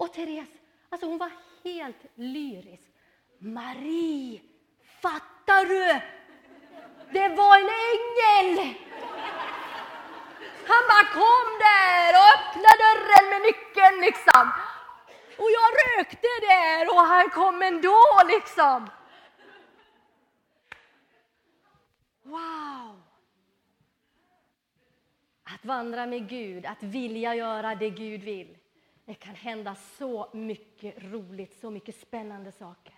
[0.00, 0.48] Och Therese,
[0.88, 1.30] alltså hon var
[1.64, 2.88] helt lyrisk.
[3.38, 4.40] Marie,
[5.02, 6.00] fattar du?
[7.12, 8.74] Det var en ängel!
[10.66, 14.50] Han bara kom där och öppnade dörren med nyckeln liksom.
[15.38, 18.90] Och jag rökte där och han kom ändå liksom.
[22.22, 23.02] Wow!
[25.44, 28.59] Att vandra med Gud, att vilja göra det Gud vill.
[29.10, 32.94] Det kan hända så mycket roligt, så mycket spännande saker.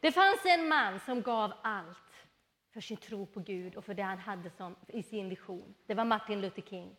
[0.00, 2.26] Det fanns en man som gav allt
[2.72, 5.74] för sin tro på Gud och för det han hade som, i sin vision.
[5.86, 6.96] Det var Martin Luther King.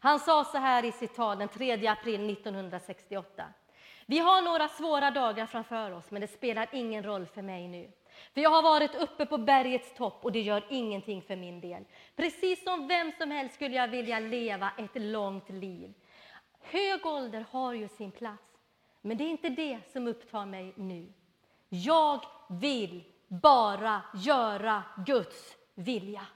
[0.00, 3.44] Han sa så här i sitt tal den 3 april 1968.
[4.06, 7.90] Vi har några svåra dagar framför oss, men det spelar ingen roll för mig nu.
[8.34, 11.84] För jag har varit uppe på bergets topp och det gör ingenting för min del.
[12.16, 15.94] Precis som vem som helst skulle jag vilja leva ett långt liv.
[16.60, 18.58] Hög ålder har ju sin plats,
[19.00, 21.12] men det är inte det som upptar mig nu.
[21.68, 26.26] Jag vill bara göra Guds vilja.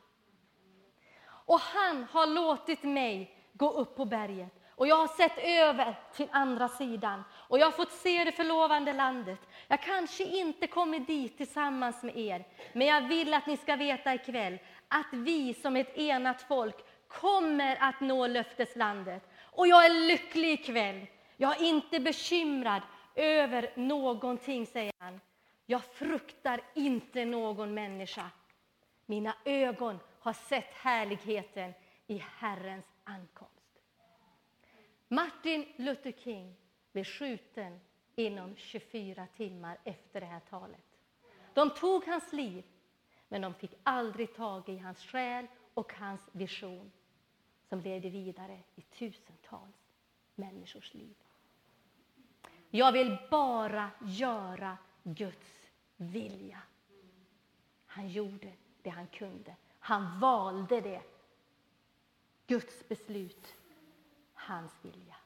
[1.27, 6.29] Och han har låtit mig gå upp på berget och jag har sett över till
[6.31, 9.39] andra sidan och jag har fått se det förlovande landet.
[9.69, 14.15] Jag kanske inte kommer dit tillsammans med er, men jag vill att ni ska veta
[14.15, 14.59] ikväll
[14.89, 16.77] att vi som ett enat folk
[17.09, 19.31] kommer att nå löfteslandet.
[19.55, 21.07] Och jag är lycklig ikväll.
[21.37, 22.83] Jag är inte bekymrad
[23.15, 25.21] över någonting, säger han.
[25.67, 28.31] Jag fruktar inte någon människa.
[29.07, 31.73] Mina ögon har sett härligheten
[32.07, 33.55] i Herrens ankomst.
[35.09, 36.57] Martin Luther King
[36.93, 37.81] blev skjuten
[38.17, 40.85] inom 24 timmar efter det här talet.
[41.55, 42.65] De tog hans liv,
[43.29, 46.93] men de fick aldrig tag i hans själ och hans vision
[47.69, 49.93] som levde vidare i tusentals
[50.35, 51.15] människors liv.
[52.71, 56.63] Jag vill bara göra Guds vilja.
[57.87, 58.53] Han gjorde
[58.83, 59.57] det han kunde.
[59.79, 61.03] Han valde det.
[62.47, 63.55] Guds beslut
[64.35, 65.17] hans vilja.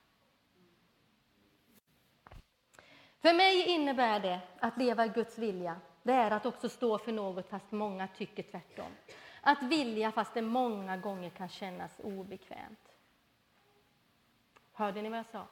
[3.20, 7.12] För mig innebär det att leva i Guds vilja, det är att också stå för
[7.12, 8.92] något fast många tycker tvärtom.
[9.40, 12.96] Att vilja fast det många gånger kan kännas obekvämt.
[14.72, 15.46] Hörde ni vad jag sa?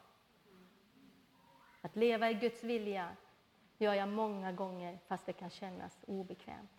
[1.81, 3.17] Att leva i Guds vilja
[3.79, 6.71] gör jag många gånger fast det kan kännas obekvämt.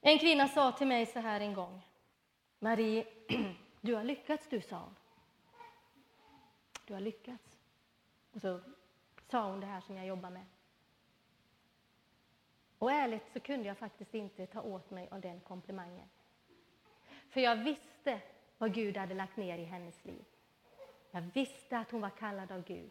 [0.00, 1.82] En kvinna sa till mig så här en gång.
[2.58, 3.06] Marie,
[3.80, 4.96] Du har lyckats du, sa hon.
[6.84, 7.58] Du har lyckats.
[8.32, 8.60] Och så
[9.30, 10.44] sa hon det här som jag jobbar med.
[12.78, 16.08] Och ärligt så kunde jag faktiskt inte ta åt mig av den komplimangen.
[17.28, 18.20] För jag visste
[18.58, 20.24] vad Gud hade lagt ner i hennes liv.
[21.10, 22.90] Jag visste att hon var kallad av Gud.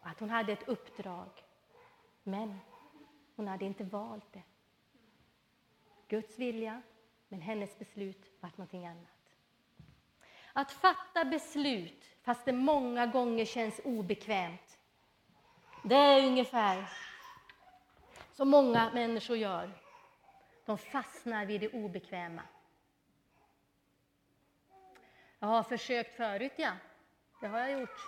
[0.00, 1.28] Och att hon hade ett uppdrag.
[2.22, 2.58] Men
[3.36, 4.42] hon hade inte valt det.
[6.08, 6.82] Guds vilja,
[7.28, 9.34] men hennes beslut var någonting annat.
[10.52, 14.78] Att fatta beslut fast det många gånger känns obekvämt.
[15.84, 16.88] Det är ungefär
[18.38, 19.70] som många människor gör.
[20.66, 22.42] De fastnar vid det obekväma.
[25.38, 26.72] Jag har försökt förut, ja.
[27.40, 28.00] Det har jag gjort.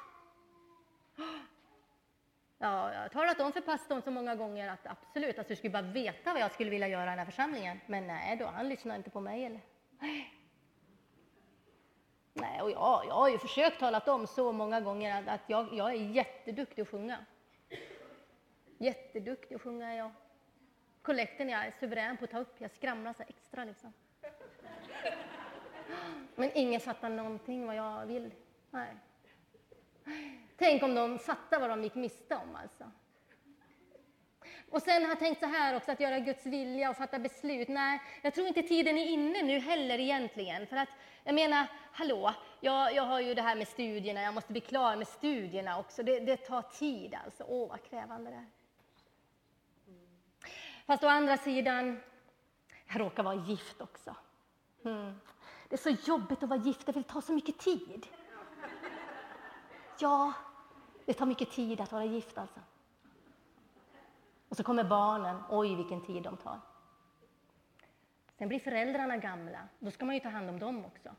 [2.59, 5.72] Ja, jag har talat om för pastorn så många gånger att absolut, alltså jag skulle
[5.72, 7.81] bara veta vad jag skulle vilja göra i den här församlingen.
[7.87, 9.45] Men nej då, han lyssnar inte på mig.
[9.45, 9.61] Eller?
[12.33, 15.68] Nej, och jag, jag har ju försökt tala om så många gånger att, att jag,
[15.72, 17.24] jag är jätteduktig att sjunga.
[18.78, 20.11] Jätteduktig att sjunga är jag.
[21.11, 22.54] Kollekten jag är suverän på att ta upp.
[22.58, 23.92] Jag skramlar så extra liksom.
[26.34, 28.30] Men ingen fattar någonting vad jag vill.
[28.70, 28.96] Nej.
[30.56, 32.90] Tänk om de fattar vad de gick miste om alltså.
[34.70, 37.68] Och sen har jag tänkt så här också, att göra Guds vilja och fatta beslut.
[37.68, 40.66] Nej, jag tror inte tiden är inne nu heller egentligen.
[40.66, 40.88] För att,
[41.24, 44.96] jag menar, hallå, jag, jag har ju det här med studierna, jag måste bli klar
[44.96, 46.02] med studierna också.
[46.02, 47.44] Det, det tar tid alltså.
[47.48, 48.59] Åh, vad krävande det är.
[50.91, 52.01] Fast å andra sidan,
[52.86, 54.16] jag råkar vara gift också.
[54.84, 55.20] Mm.
[55.68, 58.07] Det är så jobbigt att vara gift, det vill ta så mycket tid.
[59.99, 60.32] Ja,
[61.05, 62.61] det tar mycket tid att vara gift alltså.
[64.49, 66.61] Och så kommer barnen, oj vilken tid de tar.
[68.38, 71.14] Sen blir föräldrarna gamla, då ska man ju ta hand om dem också.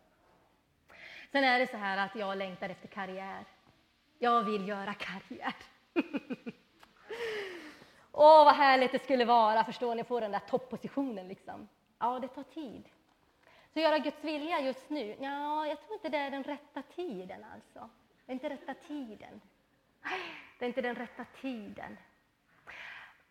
[1.31, 3.45] Sen är det så här att jag längtar efter karriär.
[4.19, 5.55] Jag vill göra karriär.
[8.11, 11.69] Åh, vad härligt det skulle vara, förstår ni, få den där toppositionen liksom.
[11.99, 12.89] Ja, det tar tid.
[13.73, 17.45] Så göra Guds vilja just nu, ja, jag tror inte det är den rätta tiden
[17.53, 17.89] alltså.
[18.25, 19.41] Det är inte rätta tiden.
[20.59, 21.97] Det är inte den rätta tiden.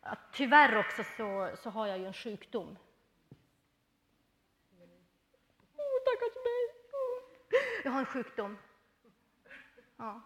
[0.02, 2.78] Ja, tyvärr också så, så har jag ju en sjukdom.
[5.76, 6.80] Oh, stackars mig.
[7.84, 8.58] Jag har en sjukdom.
[9.96, 10.20] Ja.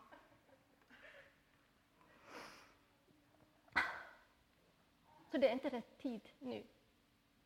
[5.35, 6.65] Så det är inte rätt tid nu.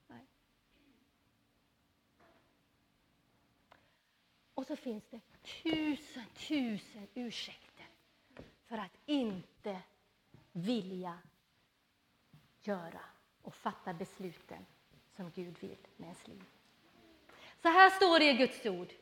[0.07, 0.27] Nej.
[4.55, 5.21] Och så finns det
[5.63, 7.87] tusen, tusen ursäkter
[8.67, 9.81] för att inte
[10.53, 11.19] vilja
[12.63, 13.01] göra
[13.43, 14.67] och fatta besluten
[15.17, 16.45] som Gud vill med ens liv.
[17.63, 18.93] Så här står det i Guds ord.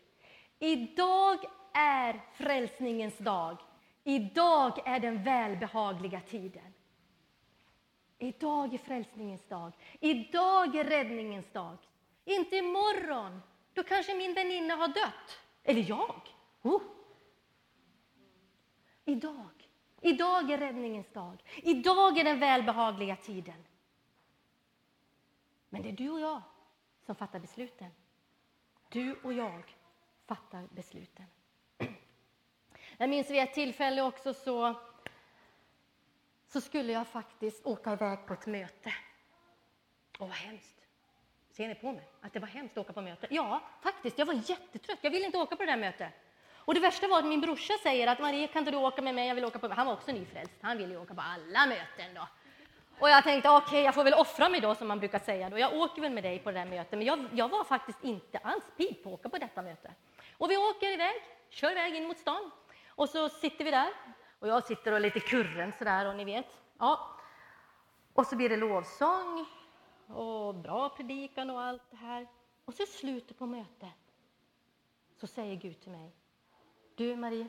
[0.59, 1.39] Idag
[1.75, 3.57] är frälsningens dag.
[4.05, 6.73] Idag är den välbehagliga tiden.
[8.19, 9.73] Idag är frälsningens dag.
[10.01, 11.77] Idag är räddningens dag.
[12.25, 13.43] Inte imorgon.
[13.75, 15.41] Då kanske min väninna har dött.
[15.63, 16.35] Eller jag.
[16.63, 16.83] Oh.
[19.05, 19.69] Idag.
[20.01, 21.43] Idag är räddningens dag.
[21.57, 23.65] Idag är den välbehagliga tiden.
[25.69, 26.43] Men det är du och jag
[27.07, 27.91] som fattar besluten.
[28.89, 29.77] Du och jag
[30.27, 31.27] fattar besluten.
[32.99, 34.75] Jag minns vid ett tillfälle också så,
[36.49, 38.93] så skulle jag faktiskt åka iväg på ett möte.
[40.19, 40.77] Åh, vad hemskt!
[41.51, 43.27] Ser ni på mig att det var hemskt att åka på möte?
[43.31, 44.19] Ja, faktiskt.
[44.19, 44.99] Jag var jättetrött.
[45.01, 46.13] Jag ville inte åka på det där mötet.
[46.55, 49.15] Och det värsta var att min brorsa säger att Marie, kan inte du åka med
[49.15, 49.29] mig?
[49.29, 49.69] Jag vill åka på...
[49.69, 50.53] Han var också nyfrälst.
[50.61, 52.29] Han ville ju åka på alla möten då.
[52.99, 55.51] Och jag tänkte, okej, okay, jag får väl offra mig då, som man brukar säga.
[55.51, 55.59] Då.
[55.59, 56.93] Jag åker väl med dig på det där mötet.
[56.93, 59.91] Men jag, jag var faktiskt inte alls pigg på att åka på detta möte.
[60.39, 61.15] Och vi åker iväg,
[61.51, 62.51] kör iväg in mot stan.
[62.89, 63.89] Och så sitter vi där.
[64.39, 66.47] Och jag sitter och är lite kurren sådär, och ni vet.
[66.79, 67.17] Ja.
[68.13, 69.47] Och så blir det lovsång
[70.07, 72.27] och bra predikan och allt det här.
[72.65, 73.89] Och så i slutet på mötet
[75.17, 76.13] så säger Gud till mig,
[76.95, 77.49] du Marie,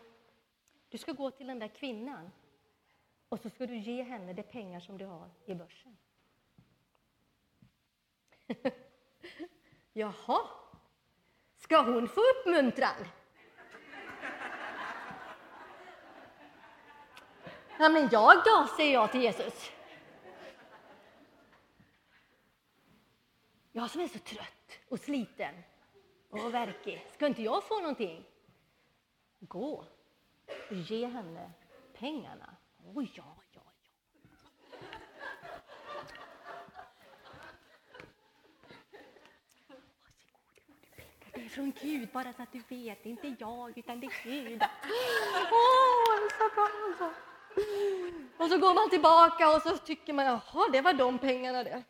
[0.89, 2.31] du ska gå till den där kvinnan
[3.29, 5.97] och så ska du ge henne de pengar som du har i börsen.
[9.93, 10.39] Jaha,
[11.57, 13.05] ska hon få uppmuntran?
[17.79, 19.71] Ja, men jag då, säger jag till Jesus.
[23.71, 25.55] Jag som är så trött och sliten
[26.29, 28.25] och verkig, ska inte jag få någonting?
[29.39, 29.85] Gå
[30.69, 31.51] och ge henne
[31.93, 32.55] pengarna.
[32.93, 33.91] Oh, ja, ja, ja.
[41.33, 43.03] Det är från Gud, bara så att du vet.
[43.03, 44.61] Det är inte jag, utan det är Gud.
[44.61, 47.36] Åh, oh, så bra alltså.
[48.37, 51.83] Och så går man tillbaka och så tycker man, jaha, det var de pengarna det.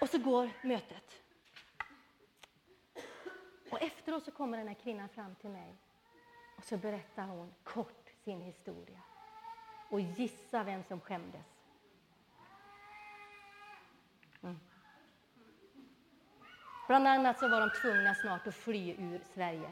[0.00, 1.22] Och så går mötet.
[3.70, 5.76] Och efteråt så kommer den här kvinnan fram till mig
[6.56, 9.00] och så berättar hon kort sin historia.
[9.90, 11.46] Och gissa vem som skämdes.
[14.42, 14.60] Mm.
[16.86, 19.70] Bland annat så var de tvungna snart att fly ur Sverige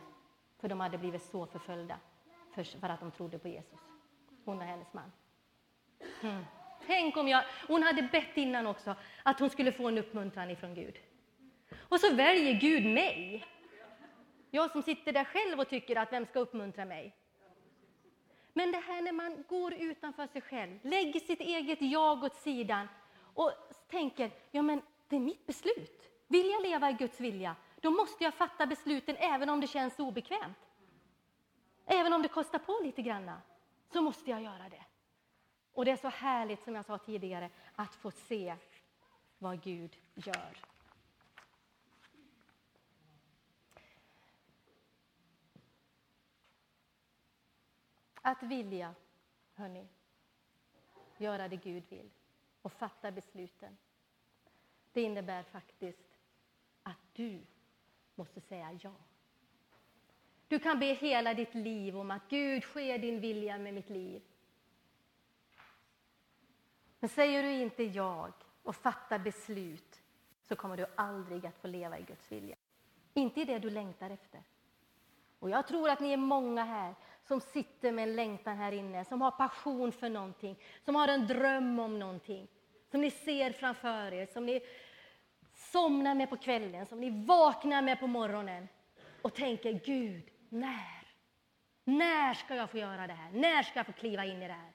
[0.58, 1.98] för de hade blivit så förföljda
[2.64, 3.80] för att de trodde på Jesus.
[4.44, 5.12] Hon och hennes man.
[6.22, 6.44] Mm.
[6.86, 7.44] Tänk om jag...
[7.68, 10.98] Hon hade bett innan också att hon skulle få en uppmuntran ifrån Gud.
[11.88, 13.44] Och så väljer Gud mig.
[14.50, 17.16] Jag som sitter där själv och tycker att vem ska uppmuntra mig?
[18.52, 22.88] Men det här när man går utanför sig själv, lägger sitt eget jag åt sidan
[23.34, 23.52] och
[23.90, 26.10] tänker, ja men det är mitt beslut.
[26.28, 29.98] Vill jag leva i Guds vilja, då måste jag fatta besluten även om det känns
[29.98, 30.65] obekvämt.
[31.86, 33.42] Även om det kostar på lite granna,
[33.92, 34.84] så måste jag göra det.
[35.72, 38.56] Och det är så härligt, som jag sa tidigare, att få se
[39.38, 40.56] vad Gud gör.
[48.14, 48.94] Att vilja,
[49.54, 49.88] hörni,
[51.18, 52.10] göra det Gud vill
[52.62, 53.76] och fatta besluten.
[54.92, 56.18] Det innebär faktiskt
[56.82, 57.40] att du
[58.14, 58.92] måste säga ja.
[60.48, 64.22] Du kan be hela ditt liv om att Gud sker din vilja med mitt liv.
[67.00, 68.32] Men säger du inte jag
[68.62, 70.02] och fattar beslut
[70.42, 72.56] så kommer du aldrig att få leva i Guds vilja.
[73.14, 74.42] Inte i det du längtar efter.
[75.38, 76.94] Och jag tror att ni är många här
[77.24, 81.26] som sitter med en längtan här inne, som har passion för någonting, som har en
[81.26, 82.48] dröm om någonting,
[82.90, 84.60] som ni ser framför er, som ni
[85.54, 88.68] somnar med på kvällen, som ni vaknar med på morgonen
[89.22, 90.30] och tänker Gud,
[90.60, 91.06] när?
[91.84, 93.30] När ska jag få göra det här?
[93.32, 94.72] När ska jag få kliva in i det här?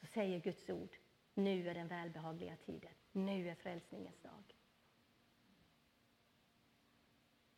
[0.00, 0.96] Så säger Guds ord.
[1.34, 2.92] Nu är den välbehagliga tiden.
[3.12, 4.54] Nu är frälsningens dag.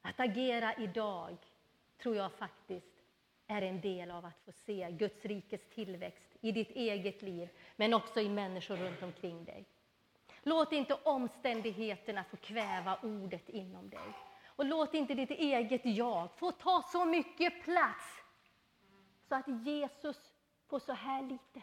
[0.02, 1.36] Att agera idag
[1.98, 3.02] tror jag faktiskt
[3.46, 7.94] är en del av att få se Guds rikes tillväxt i ditt eget liv, men
[7.94, 9.64] också i människor runt omkring dig.
[10.42, 14.14] Låt inte omständigheterna få kväva ordet inom dig.
[14.56, 18.22] Och låt inte ditt eget jag få ta så mycket plats
[19.28, 20.32] så att Jesus
[20.66, 21.62] får så här lite.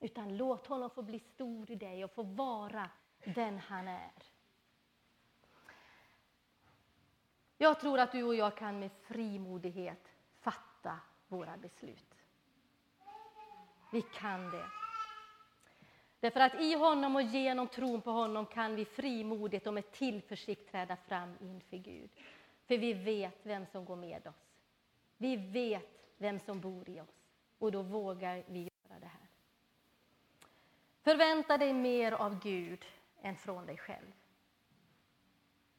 [0.00, 2.90] Utan låt honom få bli stor i dig och få vara
[3.24, 4.12] den han är.
[7.58, 12.14] Jag tror att du och jag kan med frimodighet fatta våra beslut.
[13.92, 14.83] Vi kan det.
[16.24, 20.70] Därför att i honom och genom tron på honom kan vi frimodigt och med tillförsikt
[20.70, 22.10] träda fram inför Gud.
[22.66, 24.54] För vi vet vem som går med oss.
[25.16, 27.26] Vi vet vem som bor i oss.
[27.58, 29.28] Och då vågar vi göra det här.
[31.02, 32.84] Förvänta dig mer av Gud
[33.22, 34.12] än från dig själv.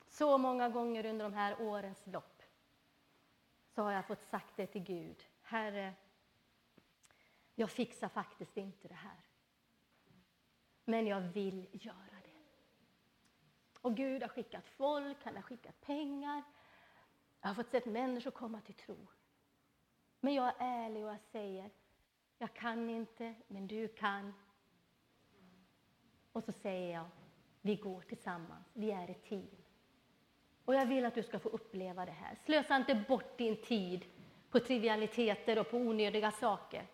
[0.07, 2.43] Så många gånger under de här årens lopp
[3.75, 5.23] så har jag fått sagt det till Gud.
[5.41, 5.93] Herre,
[7.55, 9.24] jag fixar faktiskt inte det här.
[10.85, 12.29] Men jag vill göra det.
[13.81, 16.43] Och Gud har skickat folk, han har skickat pengar.
[17.41, 19.07] Jag har fått se människor komma till tro.
[20.19, 21.69] Men jag är ärlig och jag säger,
[22.37, 24.33] jag kan inte, men du kan.
[26.31, 27.05] Och så säger jag,
[27.61, 29.57] vi går tillsammans, vi är ett team.
[30.65, 32.37] Och jag vill att du ska få uppleva det här.
[32.45, 34.05] Slösa inte bort din tid
[34.49, 36.87] på trivialiteter och på onödiga saker.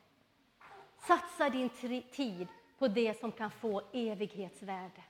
[0.98, 1.70] Satsa din
[2.12, 2.48] tid
[2.82, 5.02] på det som kan få evighetsvärde.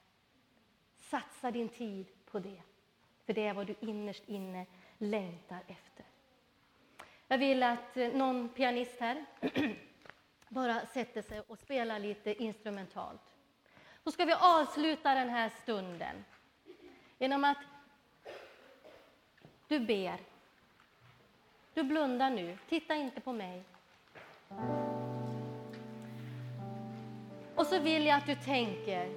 [0.98, 2.62] Satsa din tid på det,
[3.26, 4.66] för det är vad du innerst inne
[4.98, 6.06] längtar efter.
[7.28, 9.26] Jag vill att eh, någon pianist här
[10.50, 13.36] bara sätter sig och spelar lite instrumentalt.
[14.04, 16.26] Då ska vi avsluta den här stunden
[17.20, 17.58] genom att
[19.68, 20.20] du ber.
[21.74, 23.64] Du blundar nu, titta inte på mig.
[27.62, 29.10] Och så vill jag att du tänker,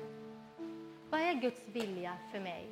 [1.11, 2.67] vad är Guds vilja för mig?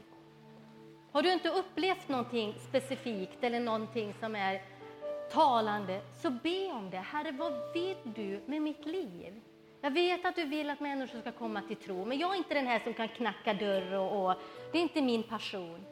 [1.12, 4.62] Har du inte upplevt någonting specifikt eller någonting som är
[5.31, 6.97] talande, så be om det.
[6.97, 9.40] Herre, vad vill du med mitt liv?
[9.81, 12.55] Jag vet att du vill att människor ska komma till tro, men jag är inte
[12.55, 14.35] den här som kan knacka dörr och, och
[14.73, 15.85] det är inte min passion.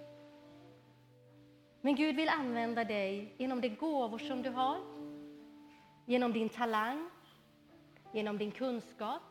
[1.80, 4.76] Men Gud vill använda dig genom de gåvor som du har,
[6.06, 7.10] genom din talang,
[8.12, 9.22] genom din kunskap,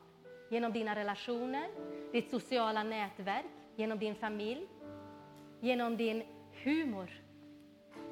[0.50, 1.68] genom dina relationer,
[2.12, 3.46] ditt sociala nätverk,
[3.76, 4.68] genom din familj,
[5.60, 6.24] genom din
[6.64, 7.10] humor.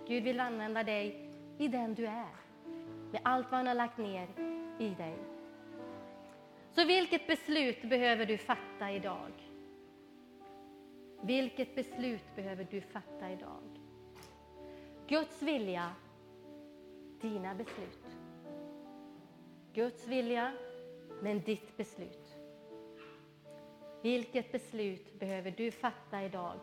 [0.08, 2.36] Gud vill använda dig i den du är,
[3.12, 4.28] med allt vad han har lagt ner
[4.80, 5.18] i dig.
[6.72, 9.32] Så vilket beslut behöver du fatta idag?
[11.22, 13.82] Vilket beslut behöver du fatta idag?
[15.08, 15.92] Guds vilja,
[17.22, 18.18] dina beslut.
[19.74, 20.52] Guds vilja,
[21.22, 22.27] men ditt beslut.
[24.02, 26.60] Vilket beslut behöver du fatta idag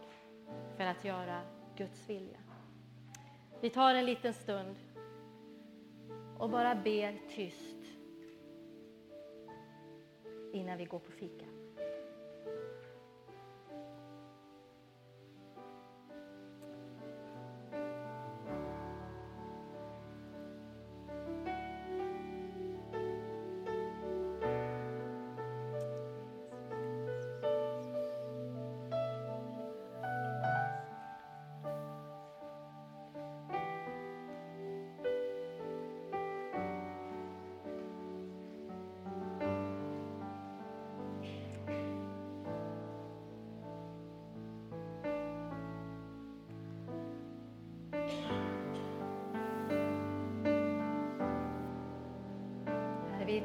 [0.77, 1.41] för att göra
[1.77, 2.39] Guds vilja?
[3.61, 4.77] Vi tar en liten stund
[6.39, 7.77] och bara ber tyst
[10.53, 11.54] innan vi går på fika.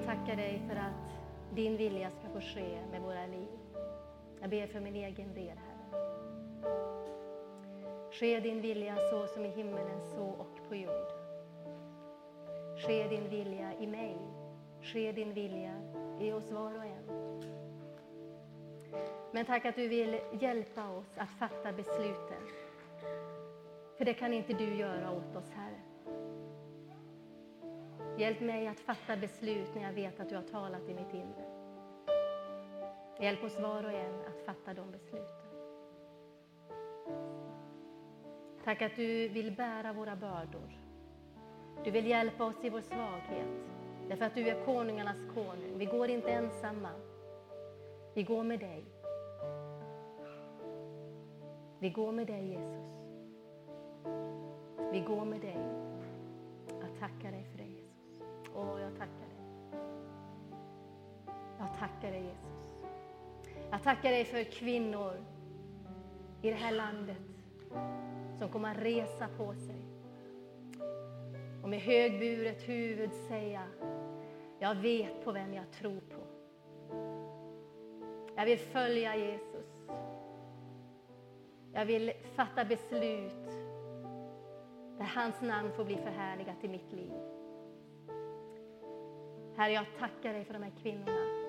[0.09, 3.47] Tackar dig för att din vilja ska få ske med våra liv.
[4.41, 6.03] Jag ber för min egen del, Herre.
[8.11, 11.11] Ske din vilja så som i himmelen, så och på jord.
[12.77, 14.17] Ske din vilja i mig.
[14.81, 15.73] Ske din vilja
[16.19, 17.05] i oss var och en.
[19.31, 22.43] Men tack att du vill hjälpa oss att fatta besluten.
[23.97, 25.88] För det kan inte du göra åt oss, Herre.
[28.19, 31.45] Hjälp mig att fatta beslut när jag vet att du har talat i mitt inre.
[33.19, 35.49] Hjälp oss var och en att fatta de besluten.
[38.63, 40.79] Tack att du vill bära våra bördor.
[41.83, 43.69] Du vill hjälpa oss i vår svaghet.
[44.09, 45.77] Därför att du är konungarnas konung.
[45.77, 46.91] Vi går inte ensamma.
[48.13, 48.85] Vi går med dig.
[51.79, 52.89] Vi går med dig Jesus.
[54.91, 55.59] Vi går med dig.
[56.81, 57.38] Jag tackar dig
[61.79, 62.49] tackar dig Jesus.
[63.71, 65.13] Jag tackar dig för kvinnor
[66.41, 67.17] i det här landet
[68.39, 69.85] som kommer att resa på sig
[71.63, 73.63] och med högburet huvud säga
[74.59, 76.21] jag vet på vem jag tror på.
[78.35, 79.87] Jag vill följa Jesus.
[81.73, 83.47] Jag vill fatta beslut
[84.97, 87.11] där hans namn får bli förhärligat i mitt liv.
[89.57, 91.48] Herre, jag tackar dig för de här kvinnorna.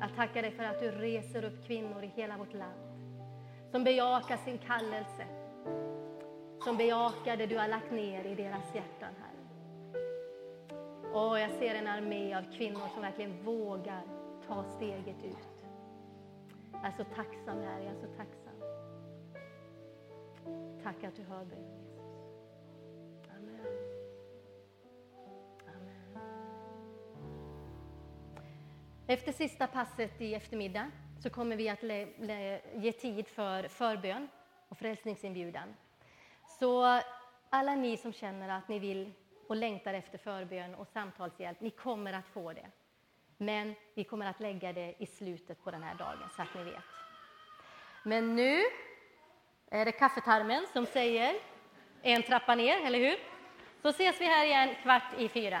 [0.00, 2.88] Jag tackar dig för att du reser upp kvinnor i hela vårt land
[3.70, 5.26] som bejakar sin kallelse,
[6.64, 9.38] som bejakar det du har lagt ner i deras hjärtan, Herre.
[11.12, 14.02] Och jag ser en armé av kvinnor som verkligen vågar
[14.46, 15.64] ta steget ut.
[16.72, 18.54] Jag är så tacksam, Herre, jag är så tacksam.
[20.82, 21.77] Tack att du hör bön,
[29.10, 30.90] Efter sista passet i eftermiddag
[31.22, 31.82] så kommer vi att
[32.74, 34.28] ge tid för förbön
[34.68, 35.74] och frälsningsinbjudan.
[36.46, 37.00] Så
[37.50, 39.12] alla ni som känner att ni vill
[39.48, 42.66] och längtar efter förbön och samtalshjälp, ni kommer att få det.
[43.36, 46.64] Men vi kommer att lägga det i slutet på den här dagen, så att ni
[46.64, 46.84] vet.
[48.02, 48.62] Men nu
[49.70, 51.34] är det kaffetarmen som säger
[52.02, 53.16] en trappa ner, eller hur?
[53.82, 55.60] Så ses vi här igen kvart i fyra.